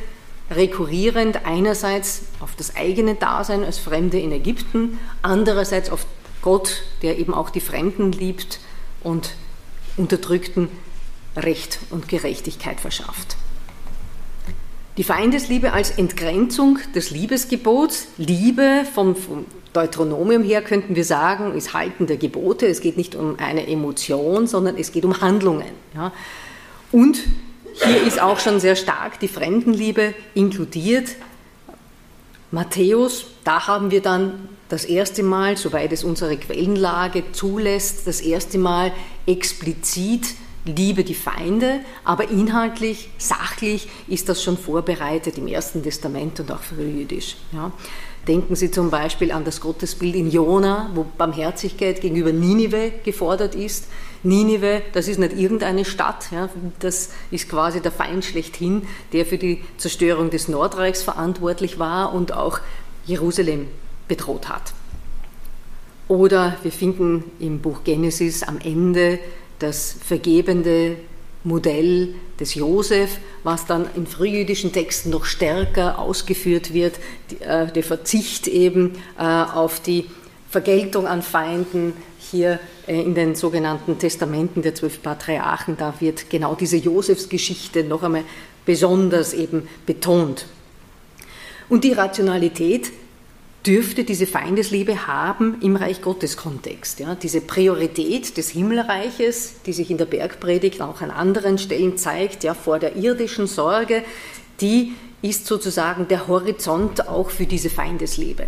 rekurrierend 0.50 1.46
einerseits 1.46 2.22
auf 2.40 2.54
das 2.56 2.76
eigene 2.76 3.14
Dasein 3.14 3.64
als 3.64 3.78
Fremde 3.78 4.18
in 4.18 4.32
Ägypten, 4.32 4.98
andererseits 5.22 5.90
auf 5.90 6.06
Gott, 6.42 6.82
der 7.02 7.18
eben 7.18 7.32
auch 7.32 7.50
die 7.50 7.60
Fremden 7.60 8.12
liebt 8.12 8.60
und 9.02 9.34
Unterdrückten 9.96 10.68
Recht 11.36 11.78
und 11.90 12.08
Gerechtigkeit 12.08 12.80
verschafft. 12.80 13.36
Die 14.96 15.04
Feindesliebe 15.04 15.72
als 15.72 15.90
Entgrenzung 15.90 16.78
des 16.94 17.10
Liebesgebots, 17.10 18.08
Liebe 18.16 18.84
vom, 18.92 19.16
vom 19.16 19.44
Deuteronomium 19.74 20.42
her 20.42 20.62
könnten 20.62 20.96
wir 20.96 21.04
sagen, 21.04 21.54
ist 21.54 21.74
Halten 21.74 22.06
der 22.06 22.16
Gebote. 22.16 22.66
Es 22.66 22.80
geht 22.80 22.96
nicht 22.96 23.14
um 23.14 23.38
eine 23.38 23.66
Emotion, 23.66 24.46
sondern 24.46 24.78
es 24.78 24.92
geht 24.92 25.04
um 25.04 25.20
Handlungen. 25.20 25.72
Ja. 25.94 26.12
Und 26.92 27.18
hier 27.74 28.02
ist 28.06 28.22
auch 28.22 28.38
schon 28.38 28.60
sehr 28.60 28.76
stark 28.76 29.18
die 29.20 29.28
Fremdenliebe 29.28 30.14
inkludiert. 30.34 31.16
Matthäus, 32.52 33.26
da 33.42 33.66
haben 33.66 33.90
wir 33.90 34.00
dann 34.00 34.48
das 34.68 34.84
erste 34.84 35.24
Mal, 35.24 35.56
soweit 35.56 35.92
es 35.92 36.04
unsere 36.04 36.36
Quellenlage 36.36 37.24
zulässt, 37.32 38.06
das 38.06 38.20
erste 38.20 38.58
Mal 38.58 38.92
explizit 39.26 40.36
liebe 40.64 41.04
die 41.04 41.14
Feinde, 41.14 41.80
aber 42.04 42.30
inhaltlich, 42.30 43.10
sachlich 43.18 43.88
ist 44.08 44.28
das 44.28 44.42
schon 44.42 44.56
vorbereitet 44.56 45.36
im 45.38 45.46
Ersten 45.46 45.82
Testament 45.82 46.40
und 46.40 46.50
auch 46.50 46.62
frühjüdisch. 46.62 47.36
Ja. 47.52 47.72
Denken 48.26 48.56
Sie 48.56 48.70
zum 48.70 48.90
Beispiel 48.90 49.32
an 49.32 49.44
das 49.44 49.60
Gottesbild 49.60 50.14
in 50.14 50.30
Jona, 50.30 50.90
wo 50.94 51.04
Barmherzigkeit 51.18 52.00
gegenüber 52.00 52.32
Ninive 52.32 52.92
gefordert 53.04 53.54
ist. 53.54 53.86
Ninive, 54.22 54.80
das 54.94 55.08
ist 55.08 55.18
nicht 55.18 55.36
irgendeine 55.36 55.84
Stadt, 55.84 56.30
ja, 56.30 56.48
das 56.78 57.10
ist 57.30 57.50
quasi 57.50 57.82
der 57.82 57.92
Feind 57.92 58.24
schlechthin, 58.24 58.86
der 59.12 59.26
für 59.26 59.36
die 59.36 59.62
Zerstörung 59.76 60.30
des 60.30 60.48
Nordreichs 60.48 61.02
verantwortlich 61.02 61.78
war 61.78 62.14
und 62.14 62.32
auch 62.32 62.60
Jerusalem 63.04 63.68
bedroht 64.08 64.48
hat. 64.48 64.72
Oder 66.08 66.56
wir 66.62 66.72
finden 66.72 67.24
im 67.40 67.60
Buch 67.60 67.84
Genesis 67.84 68.42
am 68.42 68.58
Ende 68.58 69.18
das 69.58 69.96
vergebende 70.02 70.96
Modell 71.44 72.14
des 72.40 72.54
Josef, 72.54 73.18
was 73.42 73.66
dann 73.66 73.86
in 73.94 74.06
frühjüdischen 74.06 74.72
Texten 74.72 75.10
noch 75.10 75.26
stärker 75.26 75.98
ausgeführt 75.98 76.72
wird, 76.72 76.98
äh, 77.40 77.66
der 77.66 77.82
Verzicht 77.82 78.48
eben 78.48 78.94
äh, 79.18 79.22
auf 79.22 79.80
die 79.80 80.06
Vergeltung 80.50 81.06
an 81.06 81.22
Feinden. 81.22 81.92
Hier 82.18 82.58
äh, 82.86 83.00
in 83.00 83.14
den 83.14 83.34
sogenannten 83.34 83.98
Testamenten 83.98 84.62
der 84.62 84.74
zwölf 84.74 85.02
Patriarchen, 85.02 85.76
da 85.76 85.94
wird 86.00 86.30
genau 86.30 86.54
diese 86.54 86.78
Josefsgeschichte 86.78 87.84
noch 87.84 88.02
einmal 88.02 88.24
besonders 88.64 89.34
eben 89.34 89.68
betont. 89.84 90.46
Und 91.68 91.84
die 91.84 91.92
Rationalität 91.92 92.90
dürfte 93.66 94.04
diese 94.04 94.26
Feindesliebe 94.26 95.06
haben 95.06 95.60
im 95.60 95.76
Reich 95.76 96.02
Gottes 96.02 96.36
Kontext. 96.36 97.00
Ja, 97.00 97.14
diese 97.14 97.40
Priorität 97.40 98.36
des 98.36 98.50
Himmelreiches, 98.50 99.62
die 99.64 99.72
sich 99.72 99.90
in 99.90 99.98
der 99.98 100.04
Bergpredigt 100.04 100.82
auch 100.82 101.00
an 101.00 101.10
anderen 101.10 101.58
Stellen 101.58 101.96
zeigt, 101.96 102.44
ja, 102.44 102.54
vor 102.54 102.78
der 102.78 102.96
irdischen 102.96 103.46
Sorge, 103.46 104.02
die 104.60 104.92
ist 105.22 105.46
sozusagen 105.46 106.08
der 106.08 106.28
Horizont 106.28 107.08
auch 107.08 107.30
für 107.30 107.46
diese 107.46 107.70
Feindesliebe. 107.70 108.46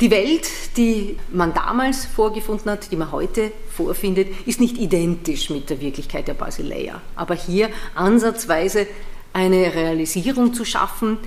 Die 0.00 0.12
Welt, 0.12 0.48
die 0.76 1.16
man 1.32 1.52
damals 1.52 2.06
vorgefunden 2.06 2.70
hat, 2.70 2.92
die 2.92 2.96
man 2.96 3.10
heute 3.10 3.50
vorfindet, 3.68 4.28
ist 4.46 4.60
nicht 4.60 4.78
identisch 4.78 5.50
mit 5.50 5.70
der 5.70 5.80
Wirklichkeit 5.80 6.28
der 6.28 6.34
Basileia. 6.34 7.02
Aber 7.16 7.34
hier 7.34 7.68
ansatzweise 7.96 8.86
eine 9.32 9.74
Realisierung 9.74 10.54
zu 10.54 10.64
schaffen 10.64 11.18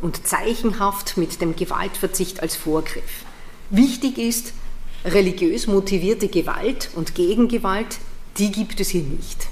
und 0.00 0.26
zeichenhaft 0.26 1.16
mit 1.16 1.40
dem 1.40 1.56
Gewaltverzicht 1.56 2.40
als 2.42 2.56
Vorgriff. 2.56 3.24
Wichtig 3.70 4.18
ist, 4.18 4.52
religiös 5.04 5.66
motivierte 5.66 6.28
Gewalt 6.28 6.90
und 6.94 7.14
Gegengewalt, 7.14 7.98
die 8.38 8.52
gibt 8.52 8.80
es 8.80 8.90
hier 8.90 9.02
nicht. 9.02 9.48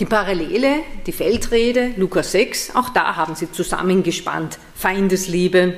Die 0.00 0.06
Parallele, 0.06 0.80
die 1.06 1.12
Feldrede, 1.12 1.94
Lukas 1.96 2.32
6, 2.32 2.74
auch 2.74 2.88
da 2.88 3.14
haben 3.14 3.36
sie 3.36 3.52
zusammengespannt. 3.52 4.58
Feindesliebe 4.74 5.74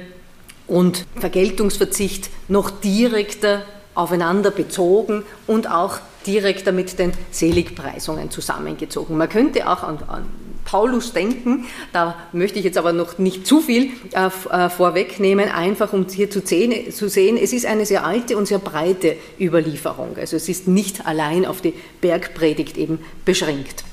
und 0.66 1.04
Vergeltungsverzicht 1.16 2.30
noch 2.48 2.70
direkter 2.70 3.62
aufeinander 3.94 4.50
bezogen 4.50 5.22
und 5.46 5.70
auch 5.70 5.98
direkter 6.26 6.72
mit 6.72 6.98
den 6.98 7.12
Seligpreisungen 7.30 8.30
zusammengezogen. 8.30 9.16
Man 9.16 9.28
könnte 9.28 9.68
auch 9.68 9.82
an, 9.82 9.98
an 10.08 10.26
Paulus 10.66 11.14
denken, 11.14 11.64
da 11.92 12.16
möchte 12.32 12.58
ich 12.58 12.64
jetzt 12.66 12.76
aber 12.76 12.92
noch 12.92 13.16
nicht 13.16 13.46
zu 13.46 13.62
viel 13.62 13.90
äh, 14.12 14.26
äh 14.50 14.68
vorwegnehmen, 14.68 15.48
einfach 15.48 15.94
um 15.94 16.06
hier 16.06 16.28
zu 16.28 16.40
sehen, 16.40 16.92
zu 16.92 17.08
sehen, 17.08 17.38
es 17.40 17.54
ist 17.54 17.64
eine 17.64 17.86
sehr 17.86 18.04
alte 18.04 18.36
und 18.36 18.46
sehr 18.46 18.58
breite 18.58 19.16
Überlieferung. 19.40 20.16
Also 20.18 20.36
es 20.36 20.48
ist 20.50 20.68
nicht 20.68 21.06
allein 21.06 21.46
auf 21.46 21.62
die 21.62 21.72
Bergpredigt 22.00 22.76
eben 22.76 22.98
beschränkt. 23.24 23.84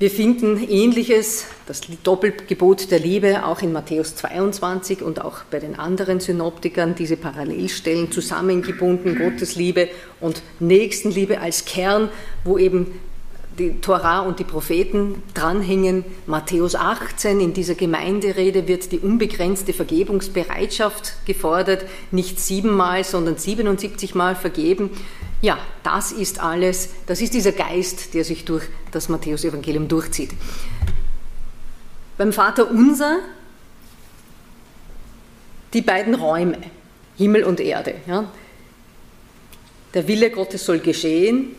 Wir 0.00 0.10
finden 0.10 0.56
ähnliches, 0.66 1.44
das 1.66 1.82
Doppelgebot 2.02 2.90
der 2.90 3.00
Liebe, 3.00 3.44
auch 3.44 3.60
in 3.60 3.70
Matthäus 3.70 4.16
22 4.16 5.02
und 5.02 5.22
auch 5.22 5.44
bei 5.50 5.58
den 5.58 5.78
anderen 5.78 6.20
Synoptikern, 6.20 6.94
diese 6.94 7.18
Parallelstellen 7.18 8.10
zusammengebunden, 8.10 9.18
Gottesliebe 9.18 9.90
und 10.18 10.40
Nächstenliebe 10.58 11.38
als 11.40 11.66
Kern, 11.66 12.08
wo 12.44 12.56
eben 12.56 12.98
die 13.58 13.80
Tora 13.80 14.20
und 14.20 14.38
die 14.38 14.44
Propheten 14.44 15.22
dranhängen. 15.34 16.04
Matthäus 16.26 16.74
18, 16.74 17.40
in 17.40 17.52
dieser 17.52 17.74
Gemeinderede 17.74 18.68
wird 18.68 18.92
die 18.92 18.98
unbegrenzte 18.98 19.72
Vergebungsbereitschaft 19.72 21.26
gefordert, 21.26 21.84
nicht 22.10 22.40
siebenmal, 22.40 23.04
sondern 23.04 23.36
77 23.36 24.14
Mal 24.14 24.34
vergeben. 24.34 24.90
Ja, 25.42 25.58
das 25.82 26.12
ist 26.12 26.40
alles, 26.40 26.90
das 27.06 27.20
ist 27.20 27.34
dieser 27.34 27.52
Geist, 27.52 28.14
der 28.14 28.24
sich 28.24 28.44
durch 28.44 28.64
das 28.92 29.08
Matthäusevangelium 29.08 29.88
durchzieht. 29.88 30.30
Beim 32.18 32.32
Vater 32.32 32.70
Unser 32.70 33.18
die 35.72 35.82
beiden 35.82 36.14
Räume, 36.14 36.58
Himmel 37.16 37.44
und 37.44 37.60
Erde. 37.60 37.94
Ja. 38.06 38.30
Der 39.94 40.08
Wille 40.08 40.30
Gottes 40.30 40.64
soll 40.64 40.80
geschehen, 40.80 41.54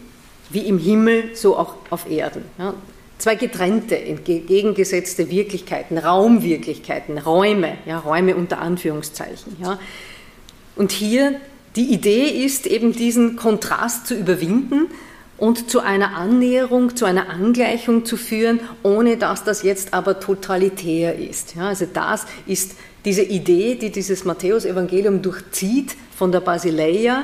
wie 0.52 0.68
im 0.68 0.78
Himmel, 0.78 1.36
so 1.36 1.58
auch 1.58 1.76
auf 1.90 2.10
Erden. 2.10 2.44
Ja. 2.58 2.74
Zwei 3.18 3.36
getrennte, 3.36 4.00
entgegengesetzte 4.00 5.30
Wirklichkeiten, 5.30 5.98
Raumwirklichkeiten, 5.98 7.18
Räume, 7.20 7.78
ja, 7.86 8.00
Räume 8.00 8.36
unter 8.36 8.60
Anführungszeichen. 8.60 9.58
Ja. 9.62 9.80
Und 10.76 10.92
hier 10.92 11.40
die 11.76 11.94
Idee 11.94 12.26
ist 12.26 12.68
eben 12.68 12.92
diesen 12.92 13.38
Kontrast 13.38 14.08
zu 14.08 14.16
überwinden 14.16 14.88
und 15.38 15.70
zu 15.72 15.80
einer 15.80 16.16
Annäherung, 16.16 16.96
zu 16.96 17.06
einer 17.06 17.30
Angleichung 17.30 18.06
zu 18.06 18.18
führen, 18.18 18.60
ohne 18.84 19.18
dass 19.18 19.44
das 19.44 19.64
jetzt 19.64 19.94
aber 19.94 20.20
totalitär 20.20 21.18
ist. 21.18 21.56
Ja, 21.56 21.70
also 21.70 21.88
das 21.92 22.26
ist 22.46 22.74
diese 23.06 23.24
Idee, 23.24 23.76
die 23.76 23.90
dieses 23.90 24.26
Matthäus-Evangelium 24.26 25.22
durchzieht 25.22 25.96
von 26.16 26.32
der 26.32 26.42
Basileia, 26.42 27.24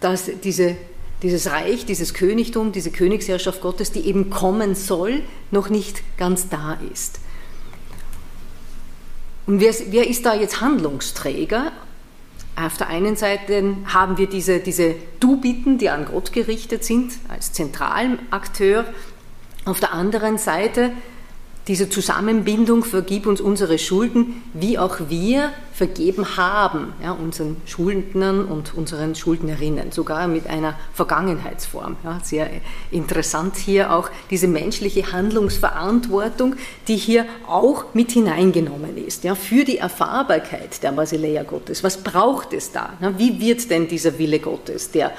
dass 0.00 0.30
diese, 0.42 0.76
dieses 1.22 1.50
Reich, 1.50 1.84
dieses 1.84 2.14
Königtum, 2.14 2.72
diese 2.72 2.90
Königsherrschaft 2.90 3.60
Gottes, 3.60 3.92
die 3.92 4.00
eben 4.00 4.30
kommen 4.30 4.74
soll, 4.74 5.22
noch 5.50 5.68
nicht 5.68 6.02
ganz 6.16 6.48
da 6.48 6.78
ist. 6.92 7.20
Und 9.46 9.60
wer, 9.60 9.74
wer 9.90 10.08
ist 10.08 10.24
da 10.24 10.34
jetzt 10.34 10.60
Handlungsträger? 10.60 11.72
Auf 12.56 12.76
der 12.76 12.88
einen 12.88 13.16
Seite 13.16 13.76
haben 13.86 14.18
wir 14.18 14.28
diese, 14.28 14.60
diese 14.60 14.94
Du-Bitten, 15.18 15.78
die 15.78 15.88
an 15.88 16.06
Gott 16.06 16.32
gerichtet 16.32 16.84
sind, 16.84 17.12
als 17.28 17.52
zentralen 17.52 18.18
Akteur. 18.30 18.84
Auf 19.64 19.80
der 19.80 19.92
anderen 19.92 20.38
Seite 20.38 20.92
diese 21.70 21.88
Zusammenbindung, 21.88 22.82
vergib 22.82 23.28
uns 23.28 23.40
unsere 23.40 23.78
Schulden, 23.78 24.42
wie 24.54 24.76
auch 24.76 24.98
wir 25.08 25.52
vergeben 25.72 26.36
haben, 26.36 26.94
ja, 27.00 27.12
unseren 27.12 27.58
Schuldnern 27.64 28.44
und 28.44 28.74
unseren 28.74 29.14
Schuldnerinnen, 29.14 29.92
sogar 29.92 30.26
mit 30.26 30.48
einer 30.48 30.76
Vergangenheitsform. 30.94 31.94
Ja, 32.02 32.18
sehr 32.24 32.50
interessant 32.90 33.54
hier 33.54 33.92
auch 33.92 34.10
diese 34.30 34.48
menschliche 34.48 35.12
Handlungsverantwortung, 35.12 36.56
die 36.88 36.96
hier 36.96 37.26
auch 37.46 37.94
mit 37.94 38.10
hineingenommen 38.10 38.96
ist, 38.96 39.22
ja, 39.22 39.36
für 39.36 39.62
die 39.62 39.78
Erfahrbarkeit 39.78 40.82
der 40.82 40.90
Basileia 40.90 41.44
Gottes. 41.44 41.84
Was 41.84 41.98
braucht 41.98 42.52
es 42.52 42.72
da? 42.72 42.94
Wie 43.16 43.38
wird 43.38 43.70
denn 43.70 43.86
dieser 43.86 44.18
Wille 44.18 44.40
Gottes, 44.40 44.90
der 44.90 45.12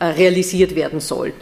äh, 0.00 0.04
realisiert 0.04 0.74
werden 0.74 1.00
soll? 1.00 1.32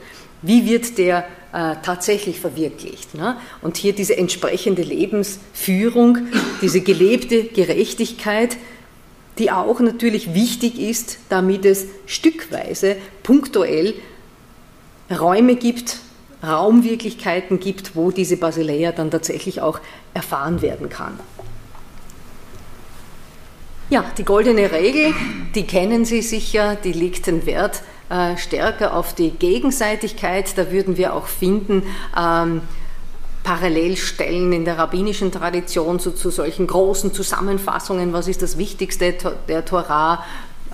Wie 0.43 0.67
wird 0.67 0.99
der 0.99 1.25
äh, 1.53 1.77
tatsächlich 1.83 2.41
verwirklicht. 2.41 3.15
Ne? 3.15 3.37
Und 3.61 3.77
hier 3.77 3.93
diese 3.93 4.17
entsprechende 4.17 4.83
Lebensführung, 4.83 6.19
diese 6.63 6.81
gelebte 6.81 7.45
Gerechtigkeit, 7.45 8.57
die 9.39 9.51
auch 9.51 9.81
natürlich 9.81 10.35
wichtig 10.35 10.79
ist, 10.81 11.19
damit 11.29 11.67
es 11.67 11.87
stückweise, 12.07 12.97
punktuell 13.23 13.95
Räume 15.11 15.57
gibt, 15.57 15.99
Raumwirklichkeiten 16.43 17.61
gibt, 17.61 17.95
wo 17.95 18.11
diese 18.11 18.39
Basileia 18.39 18.93
dann 18.93 19.11
tatsächlich 19.11 19.61
auch 19.61 19.79
erfahren 20.15 20.63
werden 20.63 20.89
kann. 20.89 21.21
Ja, 23.91 24.05
die 24.17 24.25
goldene 24.25 24.73
Regel, 24.73 25.13
die 25.55 25.67
kennen 25.67 26.07
Sie 26.07 26.23
sicher, 26.23 26.77
die 26.83 26.93
legt 26.93 27.27
den 27.27 27.45
Wert 27.45 27.83
äh, 28.13 28.37
stärker 28.37 28.95
auf 28.95 29.15
die 29.15 29.31
Gegenseitigkeit. 29.31 30.59
Da 30.59 30.71
würden 30.71 30.99
wir 30.99 31.15
auch 31.15 31.27
finden, 31.27 31.85
ähm, 32.15 32.61
Parallelstellen 33.43 34.53
in 34.53 34.67
der 34.67 34.77
rabbinischen 34.77 35.33
Tradition 35.33 35.99
so 35.99 36.11
zu 36.11 36.29
solchen 36.29 36.67
großen 36.67 37.15
Zusammenfassungen, 37.15 38.13
was 38.13 38.29
ist 38.29 38.43
das 38.43 38.59
Wichtigste 38.59 39.15
der 39.49 39.65
Torah, 39.65 40.25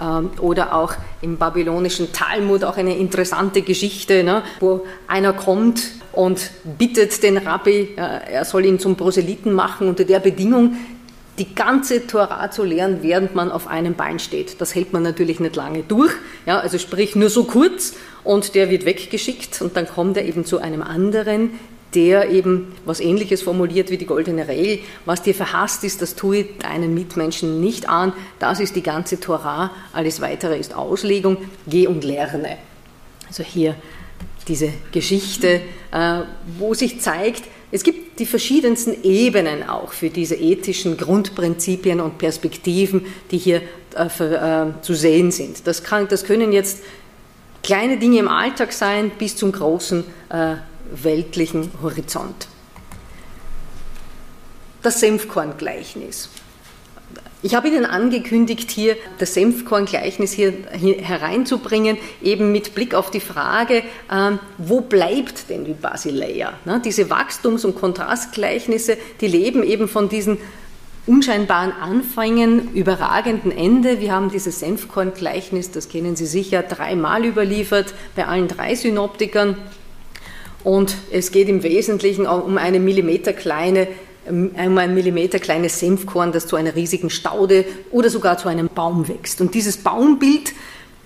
ähm, 0.00 0.30
oder 0.40 0.74
auch 0.74 0.94
im 1.20 1.36
babylonischen 1.36 2.12
Talmud 2.12 2.64
auch 2.64 2.76
eine 2.76 2.96
interessante 2.96 3.62
Geschichte, 3.62 4.24
ne, 4.24 4.42
wo 4.58 4.84
einer 5.06 5.32
kommt 5.32 5.92
und 6.10 6.50
bittet 6.76 7.22
den 7.22 7.36
Rabbi, 7.36 7.94
er 7.96 8.44
soll 8.44 8.64
ihn 8.64 8.80
zum 8.80 8.96
Proselyten 8.96 9.52
machen 9.52 9.88
unter 9.88 10.02
der 10.02 10.18
Bedingung, 10.18 10.76
die 11.38 11.54
ganze 11.54 12.06
Torah 12.06 12.50
zu 12.50 12.64
lernen, 12.64 12.98
während 13.02 13.34
man 13.34 13.50
auf 13.50 13.66
einem 13.66 13.94
Bein 13.94 14.18
steht. 14.18 14.60
Das 14.60 14.74
hält 14.74 14.92
man 14.92 15.02
natürlich 15.02 15.40
nicht 15.40 15.56
lange 15.56 15.82
durch, 15.82 16.12
ja, 16.46 16.58
also 16.58 16.78
sprich 16.78 17.14
nur 17.14 17.30
so 17.30 17.44
kurz 17.44 17.94
und 18.24 18.54
der 18.54 18.70
wird 18.70 18.84
weggeschickt 18.84 19.62
und 19.62 19.76
dann 19.76 19.86
kommt 19.86 20.16
er 20.16 20.24
eben 20.24 20.44
zu 20.44 20.58
einem 20.58 20.82
anderen, 20.82 21.50
der 21.94 22.30
eben 22.30 22.74
was 22.84 23.00
Ähnliches 23.00 23.42
formuliert 23.42 23.90
wie 23.90 23.96
die 23.96 24.06
goldene 24.06 24.46
Regel. 24.46 24.80
Was 25.06 25.22
dir 25.22 25.34
verhasst 25.34 25.84
ist, 25.84 26.02
das 26.02 26.14
tue 26.14 26.44
deinen 26.44 26.92
Mitmenschen 26.92 27.60
nicht 27.60 27.88
an. 27.88 28.12
Das 28.38 28.60
ist 28.60 28.76
die 28.76 28.82
ganze 28.82 29.20
Torah. 29.20 29.70
Alles 29.92 30.20
weitere 30.20 30.58
ist 30.58 30.74
Auslegung. 30.74 31.38
Geh 31.66 31.86
und 31.86 32.04
lerne. 32.04 32.58
Also 33.26 33.42
hier 33.42 33.74
diese 34.48 34.70
Geschichte, 34.92 35.60
äh, 35.92 36.20
wo 36.58 36.74
sich 36.74 37.00
zeigt, 37.00 37.44
es 37.70 37.82
gibt 37.82 38.18
die 38.18 38.26
verschiedensten 38.26 39.04
Ebenen 39.04 39.68
auch 39.68 39.92
für 39.92 40.08
diese 40.08 40.34
ethischen 40.34 40.96
Grundprinzipien 40.96 42.00
und 42.00 42.18
Perspektiven, 42.18 43.06
die 43.30 43.38
hier 43.38 43.62
äh, 43.94 44.04
äh, 44.04 44.72
zu 44.80 44.94
sehen 44.94 45.30
sind. 45.30 45.66
Das, 45.66 45.84
kann, 45.84 46.08
das, 46.08 46.24
können 46.24 46.52
jetzt 46.52 46.82
kleine 47.62 47.98
Dinge 47.98 48.20
im 48.20 48.28
Alltag 48.28 48.72
sein 48.72 49.10
bis 49.18 49.36
zum 49.36 49.52
großen 49.52 50.04
äh, 50.30 50.54
weltlichen 50.92 51.70
Horizont. 51.82 52.48
Das 54.82 55.00
Senfkorngleichnis. 55.00 56.30
Ich 57.40 57.54
habe 57.54 57.68
Ihnen 57.68 57.84
angekündigt, 57.84 58.68
hier 58.68 58.96
das 59.18 59.34
Senfkorn-Gleichnis 59.34 60.32
hier, 60.32 60.52
hereinzubringen, 60.72 61.96
eben 62.20 62.50
mit 62.50 62.74
Blick 62.74 62.94
auf 62.94 63.12
die 63.12 63.20
Frage, 63.20 63.84
ähm, 64.10 64.40
wo 64.58 64.80
bleibt 64.80 65.48
denn 65.48 65.64
die 65.64 65.74
Basileia? 65.74 66.54
Diese 66.84 67.10
Wachstums- 67.10 67.64
und 67.64 67.76
Kontrastgleichnisse, 67.76 68.96
die 69.20 69.28
leben 69.28 69.62
eben 69.62 69.86
von 69.86 70.08
diesen 70.08 70.38
unscheinbaren 71.06 71.70
Anfängen, 71.70 72.72
überragenden 72.74 73.52
Ende. 73.52 74.00
Wir 74.00 74.12
haben 74.12 74.30
dieses 74.30 74.58
Senfkorn-Gleichnis, 74.58 75.70
das 75.70 75.88
kennen 75.88 76.16
Sie 76.16 76.26
sicher, 76.26 76.64
dreimal 76.64 77.24
überliefert 77.24 77.94
bei 78.16 78.26
allen 78.26 78.48
drei 78.48 78.74
Synoptikern. 78.74 79.56
Und 80.64 80.96
es 81.12 81.30
geht 81.30 81.48
im 81.48 81.62
Wesentlichen 81.62 82.26
um 82.26 82.58
eine 82.58 82.80
millimeterkleine 82.80 83.86
um 84.28 84.78
ein 84.78 84.94
Millimeter 84.94 85.38
kleines 85.38 85.80
Senfkorn, 85.80 86.32
das 86.32 86.46
zu 86.46 86.56
einer 86.56 86.74
riesigen 86.74 87.10
Staude 87.10 87.64
oder 87.90 88.10
sogar 88.10 88.38
zu 88.38 88.48
einem 88.48 88.68
Baum 88.68 89.08
wächst. 89.08 89.40
Und 89.40 89.54
dieses 89.54 89.78
Baumbild, 89.78 90.52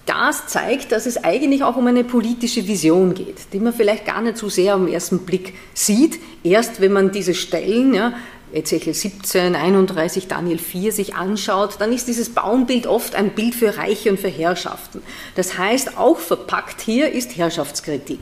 das 0.07 0.47
zeigt, 0.47 0.93
dass 0.93 1.07
es 1.07 1.23
eigentlich 1.23 1.63
auch 1.63 1.77
um 1.77 1.87
eine 1.87 2.05
politische 2.05 2.67
Vision 2.67 3.15
geht, 3.15 3.53
die 3.53 3.61
man 3.61 3.73
vielleicht 3.73 4.05
gar 4.05 4.21
nicht 4.21 4.37
so 4.37 4.49
sehr 4.49 4.75
am 4.75 4.89
ersten 4.89 5.21
Blick 5.21 5.55
sieht. 5.75 6.19
Erst 6.43 6.81
wenn 6.81 6.93
man 6.93 7.13
diese 7.13 7.35
Stellen, 7.35 7.95
ja, 7.95 8.13
Ezechiel 8.53 8.95
17, 8.95 9.55
31, 9.55 10.29
Daniel 10.29 10.59
4 10.59 10.93
sich 10.93 11.15
anschaut, 11.15 11.77
dann 11.79 11.93
ist 11.93 12.09
dieses 12.09 12.31
Baumbild 12.31 12.87
oft 12.87 13.15
ein 13.15 13.31
Bild 13.31 13.55
für 13.55 13.79
Reiche 13.79 14.11
und 14.11 14.21
für 14.21 14.29
Herrschaften. 14.29 15.03
Das 15.37 15.57
heißt, 15.57 15.97
auch 15.97 16.19
verpackt 16.19 16.81
hier 16.83 17.13
ist 17.13 17.37
Herrschaftskritik. 17.37 18.21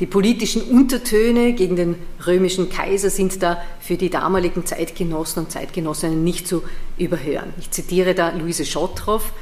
Die 0.00 0.06
politischen 0.06 0.62
Untertöne 0.62 1.54
gegen 1.54 1.74
den 1.74 1.96
römischen 2.24 2.68
Kaiser 2.68 3.10
sind 3.10 3.42
da 3.42 3.60
für 3.80 3.96
die 3.96 4.10
damaligen 4.10 4.64
Zeitgenossen 4.64 5.44
und 5.44 5.50
Zeitgenossinnen 5.50 6.22
nicht 6.22 6.46
zu 6.46 6.62
überhören. 6.98 7.52
Ich 7.58 7.72
zitiere 7.72 8.14
da 8.14 8.30
Luise 8.30 8.64
Schottroff, 8.64 9.32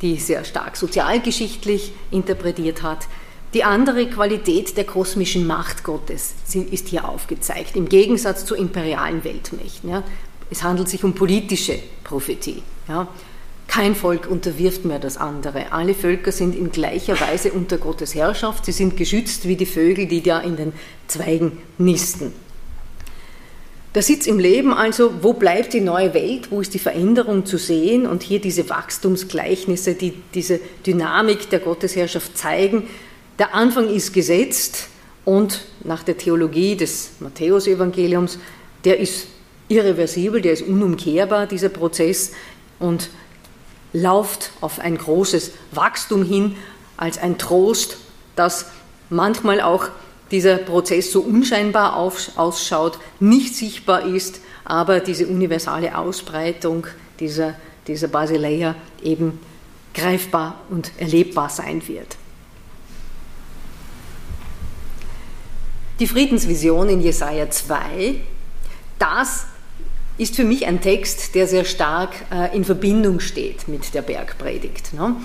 die 0.00 0.16
sehr 0.16 0.44
stark 0.44 0.76
sozialgeschichtlich 0.76 1.92
interpretiert 2.10 2.82
hat. 2.82 3.08
Die 3.52 3.62
andere 3.62 4.06
Qualität 4.06 4.76
der 4.76 4.84
kosmischen 4.84 5.46
Macht 5.46 5.84
Gottes 5.84 6.34
ist 6.70 6.88
hier 6.88 7.08
aufgezeigt, 7.08 7.76
im 7.76 7.88
Gegensatz 7.88 8.46
zu 8.46 8.54
imperialen 8.54 9.22
Weltmächten. 9.22 10.02
Es 10.50 10.62
handelt 10.62 10.88
sich 10.88 11.04
um 11.04 11.14
politische 11.14 11.78
Prophetie. 12.02 12.62
Kein 13.66 13.94
Volk 13.94 14.28
unterwirft 14.30 14.84
mehr 14.84 14.98
das 14.98 15.16
andere. 15.16 15.72
Alle 15.72 15.94
Völker 15.94 16.32
sind 16.32 16.54
in 16.54 16.70
gleicher 16.70 17.20
Weise 17.20 17.52
unter 17.52 17.78
Gottes 17.78 18.14
Herrschaft. 18.14 18.66
Sie 18.66 18.72
sind 18.72 18.96
geschützt 18.96 19.48
wie 19.48 19.56
die 19.56 19.66
Vögel, 19.66 20.06
die 20.06 20.22
da 20.22 20.40
in 20.40 20.56
den 20.56 20.72
Zweigen 21.08 21.58
nisten. 21.78 22.32
Der 23.94 24.02
Sitz 24.02 24.26
im 24.26 24.40
Leben 24.40 24.74
also, 24.74 25.22
wo 25.22 25.34
bleibt 25.34 25.72
die 25.72 25.80
neue 25.80 26.14
Welt, 26.14 26.50
wo 26.50 26.60
ist 26.60 26.74
die 26.74 26.80
Veränderung 26.80 27.46
zu 27.46 27.58
sehen 27.58 28.06
und 28.06 28.24
hier 28.24 28.40
diese 28.40 28.68
Wachstumsgleichnisse, 28.68 29.94
die 29.94 30.14
diese 30.34 30.58
Dynamik 30.84 31.48
der 31.50 31.60
Gottesherrschaft 31.60 32.36
zeigen, 32.36 32.88
der 33.38 33.54
Anfang 33.54 33.88
ist 33.88 34.12
gesetzt 34.12 34.88
und 35.24 35.64
nach 35.84 36.02
der 36.02 36.18
Theologie 36.18 36.76
des 36.76 37.12
Matthäusevangeliums, 37.20 38.38
der 38.84 38.98
ist 38.98 39.28
irreversibel, 39.68 40.40
der 40.40 40.52
ist 40.52 40.62
unumkehrbar, 40.62 41.46
dieser 41.46 41.68
Prozess, 41.68 42.32
und 42.80 43.10
lauft 43.94 44.50
auf 44.60 44.80
ein 44.80 44.98
großes 44.98 45.52
Wachstum 45.70 46.22
hin, 46.22 46.56
als 46.98 47.16
ein 47.16 47.38
Trost, 47.38 47.96
dass 48.36 48.66
manchmal 49.08 49.62
auch 49.62 49.88
dieser 50.30 50.56
Prozess 50.58 51.12
so 51.12 51.20
unscheinbar 51.20 51.96
ausschaut, 51.96 52.98
nicht 53.20 53.54
sichtbar 53.54 54.04
ist, 54.04 54.40
aber 54.64 55.00
diese 55.00 55.26
universale 55.26 55.96
Ausbreitung 55.96 56.86
dieser, 57.20 57.54
dieser 57.86 58.08
Basileia 58.08 58.74
eben 59.02 59.38
greifbar 59.94 60.60
und 60.70 60.90
erlebbar 60.98 61.48
sein 61.48 61.86
wird. 61.86 62.16
Die 66.00 66.08
Friedensvision 66.08 66.88
in 66.88 67.00
Jesaja 67.00 67.48
2, 67.48 68.16
das 68.98 69.46
ist 70.18 70.36
für 70.36 70.44
mich 70.44 70.66
ein 70.66 70.80
Text, 70.80 71.34
der 71.34 71.46
sehr 71.46 71.64
stark 71.64 72.10
äh, 72.32 72.54
in 72.56 72.64
Verbindung 72.64 73.20
steht 73.20 73.68
mit 73.68 73.94
der 73.94 74.02
Bergpredigt. 74.02 74.94
Ne? 74.94 75.16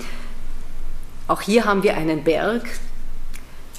Auch 1.28 1.42
hier 1.42 1.64
haben 1.64 1.82
wir 1.82 1.96
einen 1.96 2.24
Berg, 2.24 2.62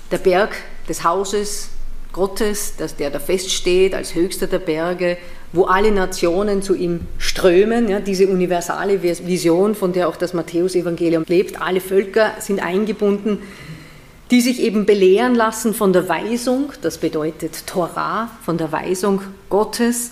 der 0.10 0.20
Berg 0.20 0.56
des 0.88 1.04
Hauses 1.04 1.70
Gottes, 2.14 2.76
der 3.00 3.10
da 3.10 3.20
feststeht 3.20 3.94
als 3.94 4.16
höchster 4.16 4.48
der 4.48 4.60
Berge, 4.60 5.18
wo 5.54 5.66
alle 5.66 5.92
Nationen 5.92 6.62
zu 6.62 6.76
ihm 6.76 7.02
strömen. 7.18 8.04
Diese 8.06 8.28
universale 8.28 9.02
Vision, 9.02 9.76
von 9.76 9.94
der 9.94 10.10
auch 10.10 10.18
das 10.18 10.34
Matthäusevangelium 10.34 11.24
lebt. 11.28 11.62
Alle 11.62 11.80
Völker 11.80 12.34
sind 12.40 12.62
eingebunden 12.62 13.40
die 14.32 14.40
sich 14.40 14.62
eben 14.62 14.86
belehren 14.86 15.36
lassen 15.36 15.74
von 15.74 15.92
der 15.92 16.08
Weisung, 16.08 16.72
das 16.82 16.98
bedeutet 16.98 17.68
Torah, 17.68 18.32
von 18.44 18.58
der 18.58 18.72
Weisung 18.72 19.22
Gottes. 19.50 20.12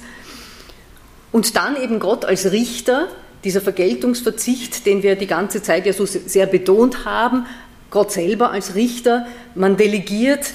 Und 1.32 1.56
dann 1.56 1.82
eben 1.82 2.00
Gott 2.00 2.26
als 2.26 2.52
Richter, 2.52 3.08
dieser 3.44 3.62
Vergeltungsverzicht, 3.62 4.86
den 4.86 5.04
wir 5.04 5.16
die 5.16 5.28
ganze 5.28 5.62
Zeit 5.62 5.86
ja 5.86 5.94
so 5.94 6.06
sehr 6.06 6.46
betont 6.46 7.06
haben, 7.06 7.46
Gott 7.92 8.12
selber 8.12 8.52
als 8.52 8.76
Richter, 8.76 9.28
man 9.56 9.78
delegiert 9.78 10.54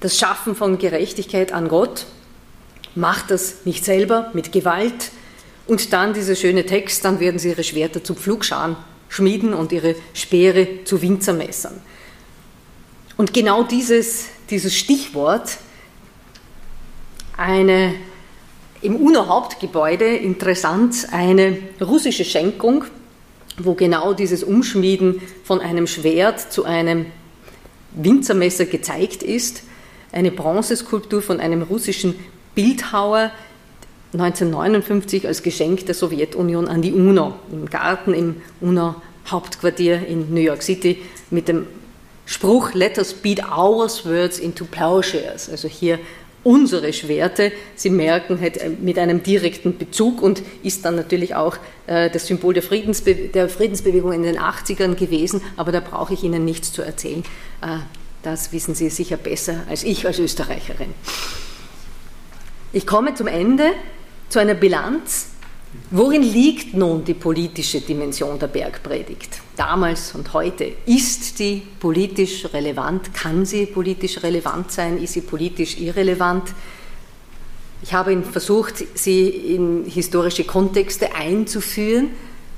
das 0.00 0.18
Schaffen 0.18 0.54
von 0.54 0.78
Gerechtigkeit 0.78 1.52
an 1.52 1.68
Gott, 1.68 2.06
macht 2.94 3.30
das 3.30 3.64
nicht 3.64 3.84
selber 3.84 4.30
mit 4.32 4.52
Gewalt 4.52 5.10
und 5.66 5.92
dann 5.92 6.14
dieser 6.14 6.34
schöne 6.34 6.66
Text, 6.66 7.04
dann 7.04 7.20
werden 7.20 7.38
sie 7.38 7.50
ihre 7.50 7.64
Schwerter 7.64 8.02
zu 8.02 8.14
Pflugscharen 8.14 8.76
schmieden 9.08 9.54
und 9.54 9.72
ihre 9.72 9.94
Speere 10.14 10.84
zu 10.84 11.02
Winzermessern. 11.02 11.80
Und 13.16 13.34
genau 13.34 13.62
dieses, 13.62 14.28
dieses 14.48 14.74
Stichwort, 14.74 15.58
eine 17.36 17.94
im 18.82 18.96
UNO-Hauptgebäude, 18.96 20.16
interessant, 20.16 21.08
eine 21.12 21.58
russische 21.80 22.24
Schenkung, 22.24 22.84
wo 23.58 23.74
genau 23.74 24.14
dieses 24.14 24.42
Umschmieden 24.42 25.20
von 25.44 25.60
einem 25.60 25.86
Schwert 25.86 26.40
zu 26.52 26.64
einem 26.64 27.06
Winzermesser 27.92 28.64
gezeigt 28.64 29.22
ist. 29.22 29.62
Eine 30.12 30.30
Bronzeskulptur 30.30 31.22
von 31.22 31.40
einem 31.40 31.62
russischen 31.62 32.14
Bildhauer 32.54 33.30
1959 34.12 35.26
als 35.26 35.42
Geschenk 35.42 35.86
der 35.86 35.94
Sowjetunion 35.94 36.66
an 36.66 36.82
die 36.82 36.92
UNO 36.92 37.34
im 37.52 37.66
Garten 37.66 38.12
im 38.12 38.36
UNO-Hauptquartier 38.60 40.06
in 40.06 40.34
New 40.34 40.40
York 40.40 40.62
City 40.62 40.98
mit 41.30 41.46
dem 41.46 41.66
Spruch, 42.26 42.74
let 42.74 42.96
us 42.96 43.12
beat 43.12 43.40
our 43.42 43.88
swords 43.88 44.38
into 44.38 44.64
plowshares, 44.64 45.48
also 45.50 45.68
hier 45.68 45.98
unsere 46.44 46.92
Schwerte. 46.92 47.52
Sie 47.74 47.90
merken, 47.90 48.42
äh, 48.42 48.68
mit 48.80 48.98
einem 48.98 49.22
direkten 49.22 49.76
Bezug 49.76 50.22
und 50.22 50.42
ist 50.62 50.84
dann 50.84 50.96
natürlich 50.96 51.34
auch 51.34 51.56
äh, 51.86 52.10
das 52.10 52.26
Symbol 52.26 52.54
der, 52.54 52.62
Friedensbe 52.62 53.14
der 53.14 53.48
Friedensbewegung 53.48 54.12
in 54.12 54.22
den 54.22 54.38
80ern 54.38 54.94
gewesen, 54.94 55.42
aber 55.56 55.72
da 55.72 55.80
brauche 55.80 56.14
ich 56.14 56.22
Ihnen 56.22 56.44
nichts 56.44 56.72
zu 56.72 56.82
erzählen. 56.82 57.24
Äh, 57.62 57.78
das 58.22 58.52
wissen 58.52 58.74
Sie 58.74 58.90
sicher 58.90 59.16
besser 59.16 59.64
als 59.68 59.82
ich 59.82 60.06
als 60.06 60.18
Österreicherin. 60.18 60.94
Ich 62.72 62.86
komme 62.86 63.14
zum 63.14 63.26
Ende 63.26 63.72
zu 64.28 64.38
einer 64.38 64.54
Bilanz 64.54 65.28
Worin 65.92 66.22
liegt 66.24 66.74
nun 66.74 67.04
die 67.04 67.14
politische 67.14 67.80
Dimension 67.80 68.36
der 68.40 68.48
Bergpredigt? 68.48 69.40
Damals 69.56 70.12
und 70.16 70.32
heute. 70.32 70.72
Ist 70.86 71.38
die 71.38 71.62
politisch 71.78 72.44
relevant? 72.52 73.14
Kann 73.14 73.46
sie 73.46 73.66
politisch 73.66 74.20
relevant 74.24 74.72
sein? 74.72 75.00
Ist 75.00 75.12
sie 75.12 75.20
politisch 75.20 75.78
irrelevant? 75.78 76.42
Ich 77.82 77.94
habe 77.94 78.20
versucht, 78.22 78.84
sie 78.94 79.28
in 79.28 79.84
historische 79.84 80.42
Kontexte 80.42 81.14
einzuführen. 81.14 82.10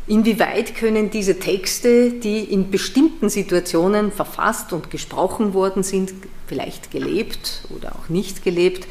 Inwieweit 0.07 0.75
können 0.75 1.11
diese 1.11 1.39
Texte, 1.39 2.13
die 2.13 2.41
in 2.41 2.71
bestimmten 2.71 3.29
Situationen 3.29 4.11
verfasst 4.11 4.73
und 4.73 4.91
gesprochen 4.91 5.53
worden 5.53 5.83
sind, 5.83 6.15
vielleicht 6.47 6.91
gelebt 6.91 7.65
oder 7.77 7.95
auch 7.95 8.09
nicht 8.09 8.43
gelebt, 8.43 8.89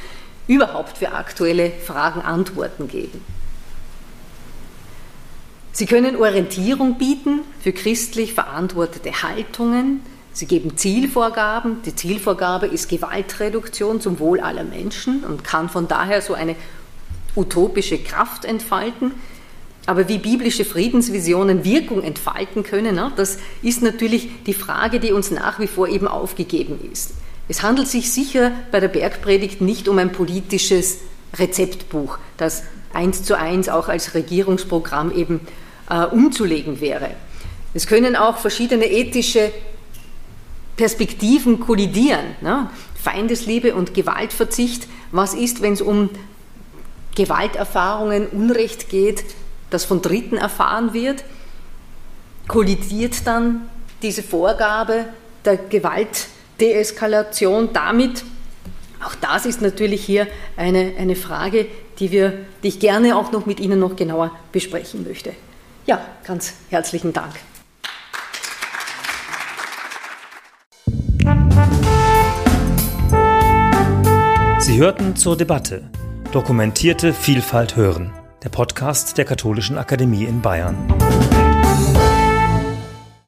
überhaupt 0.48 1.00
für 1.00 1.12
aktuelle 1.12 1.72
Fragen 1.72 2.22
Antworten 2.22 2.88
geben? 2.88 3.41
Sie 5.74 5.86
können 5.86 6.18
Orientierung 6.18 6.98
bieten 6.98 7.42
für 7.62 7.72
christlich 7.72 8.34
verantwortete 8.34 9.24
Haltungen. 9.24 10.02
Sie 10.34 10.46
geben 10.46 10.78
Zielvorgaben. 10.78 11.82
Die 11.86 11.96
Zielvorgabe 11.96 12.68
ist 12.68 12.90
Gewaltreduktion 12.90 14.02
zum 14.02 14.20
Wohl 14.20 14.42
aller 14.42 14.64
Menschen 14.64 15.24
und 15.24 15.44
kann 15.44 15.70
von 15.70 15.88
daher 15.88 16.22
so 16.22 16.34
eine 16.34 16.56
utopische 17.36 17.98
Kraft 17.98 18.44
entfalten. 18.44 19.12
Aber 19.86 20.08
wie 20.08 20.20
biblische 20.20 20.66
Friedensvisionen 20.66 21.64
Wirkung 21.64 22.04
entfalten 22.04 22.64
können, 22.64 22.96
ne, 22.96 23.12
das 23.16 23.40
ist 23.62 23.82
natürlich 23.82 24.44
die 24.46 24.54
Frage, 24.54 25.00
die 25.00 25.12
uns 25.12 25.32
nach 25.32 25.60
wie 25.60 25.68
vor 25.68 25.88
eben 25.88 26.08
aufgegeben 26.08 26.80
ist. 26.92 27.14
Es 27.48 27.64
handelt 27.64 27.88
sich 27.88 28.12
sicher 28.12 28.52
bei 28.72 28.80
der 28.80 28.90
Bergpredigt 28.90 29.62
nicht 29.62 29.88
um 29.88 29.98
ein 29.98 30.12
politisches 30.12 31.00
Rezeptbuch, 31.38 32.20
das 32.38 32.64
eins 32.94 33.24
zu 33.24 33.38
eins 33.38 33.70
auch 33.70 33.88
als 33.88 34.14
Regierungsprogramm 34.14 35.12
eben 35.12 35.42
äh, 35.92 36.06
umzulegen 36.06 36.80
wäre. 36.80 37.12
Es 37.74 37.86
können 37.86 38.16
auch 38.16 38.38
verschiedene 38.38 38.86
ethische 38.86 39.52
Perspektiven 40.78 41.60
kollidieren. 41.60 42.36
Ne? 42.42 42.70
Feindesliebe 42.96 43.76
und 43.76 43.94
Gewaltverzicht. 43.94 44.88
Was 45.12 45.34
ist, 45.34 45.62
wenn 45.62 45.74
es 45.74 45.82
um 45.82 46.10
Gewalterfahrungen, 47.16 48.28
Unrecht 48.28 48.90
geht, 48.90 49.24
das 49.70 49.86
von 49.86 50.02
Dritten 50.02 50.38
erfahren 50.38 50.94
wird? 50.94 51.24
Kollidiert 52.48 53.28
dann 53.28 53.70
diese 54.02 54.24
Vorgabe 54.24 55.06
der 55.46 55.58
Gewalt 55.58 56.28
Deeskalation 56.60 57.70
damit? 57.74 58.24
Auch 59.06 59.16
das 59.16 59.46
ist 59.46 59.62
natürlich 59.62 60.06
hier 60.06 60.28
eine, 60.56 60.94
eine 60.98 61.16
Frage, 61.16 61.68
die, 62.00 62.12
wir, 62.12 62.34
die 62.64 62.70
ich 62.70 62.80
gerne 62.80 63.18
auch 63.18 63.32
noch 63.32 63.46
mit 63.46 63.60
Ihnen 63.60 63.80
noch 63.80 63.96
genauer 63.96 64.32
besprechen 64.52 65.04
möchte. 65.08 65.34
Ja, 65.92 66.00
ganz 66.26 66.54
herzlichen 66.70 67.12
Dank. 67.12 67.34
Sie 74.60 74.78
hörten 74.78 75.18
zur 75.18 75.36
Debatte 75.36 75.92
Dokumentierte 76.32 77.14
Vielfalt 77.14 77.76
hören, 77.76 78.14
der 78.42 78.48
Podcast 78.48 79.18
der 79.18 79.26
Katholischen 79.26 79.78
Akademie 79.78 80.24
in 80.24 80.42
Bayern. 80.42 80.78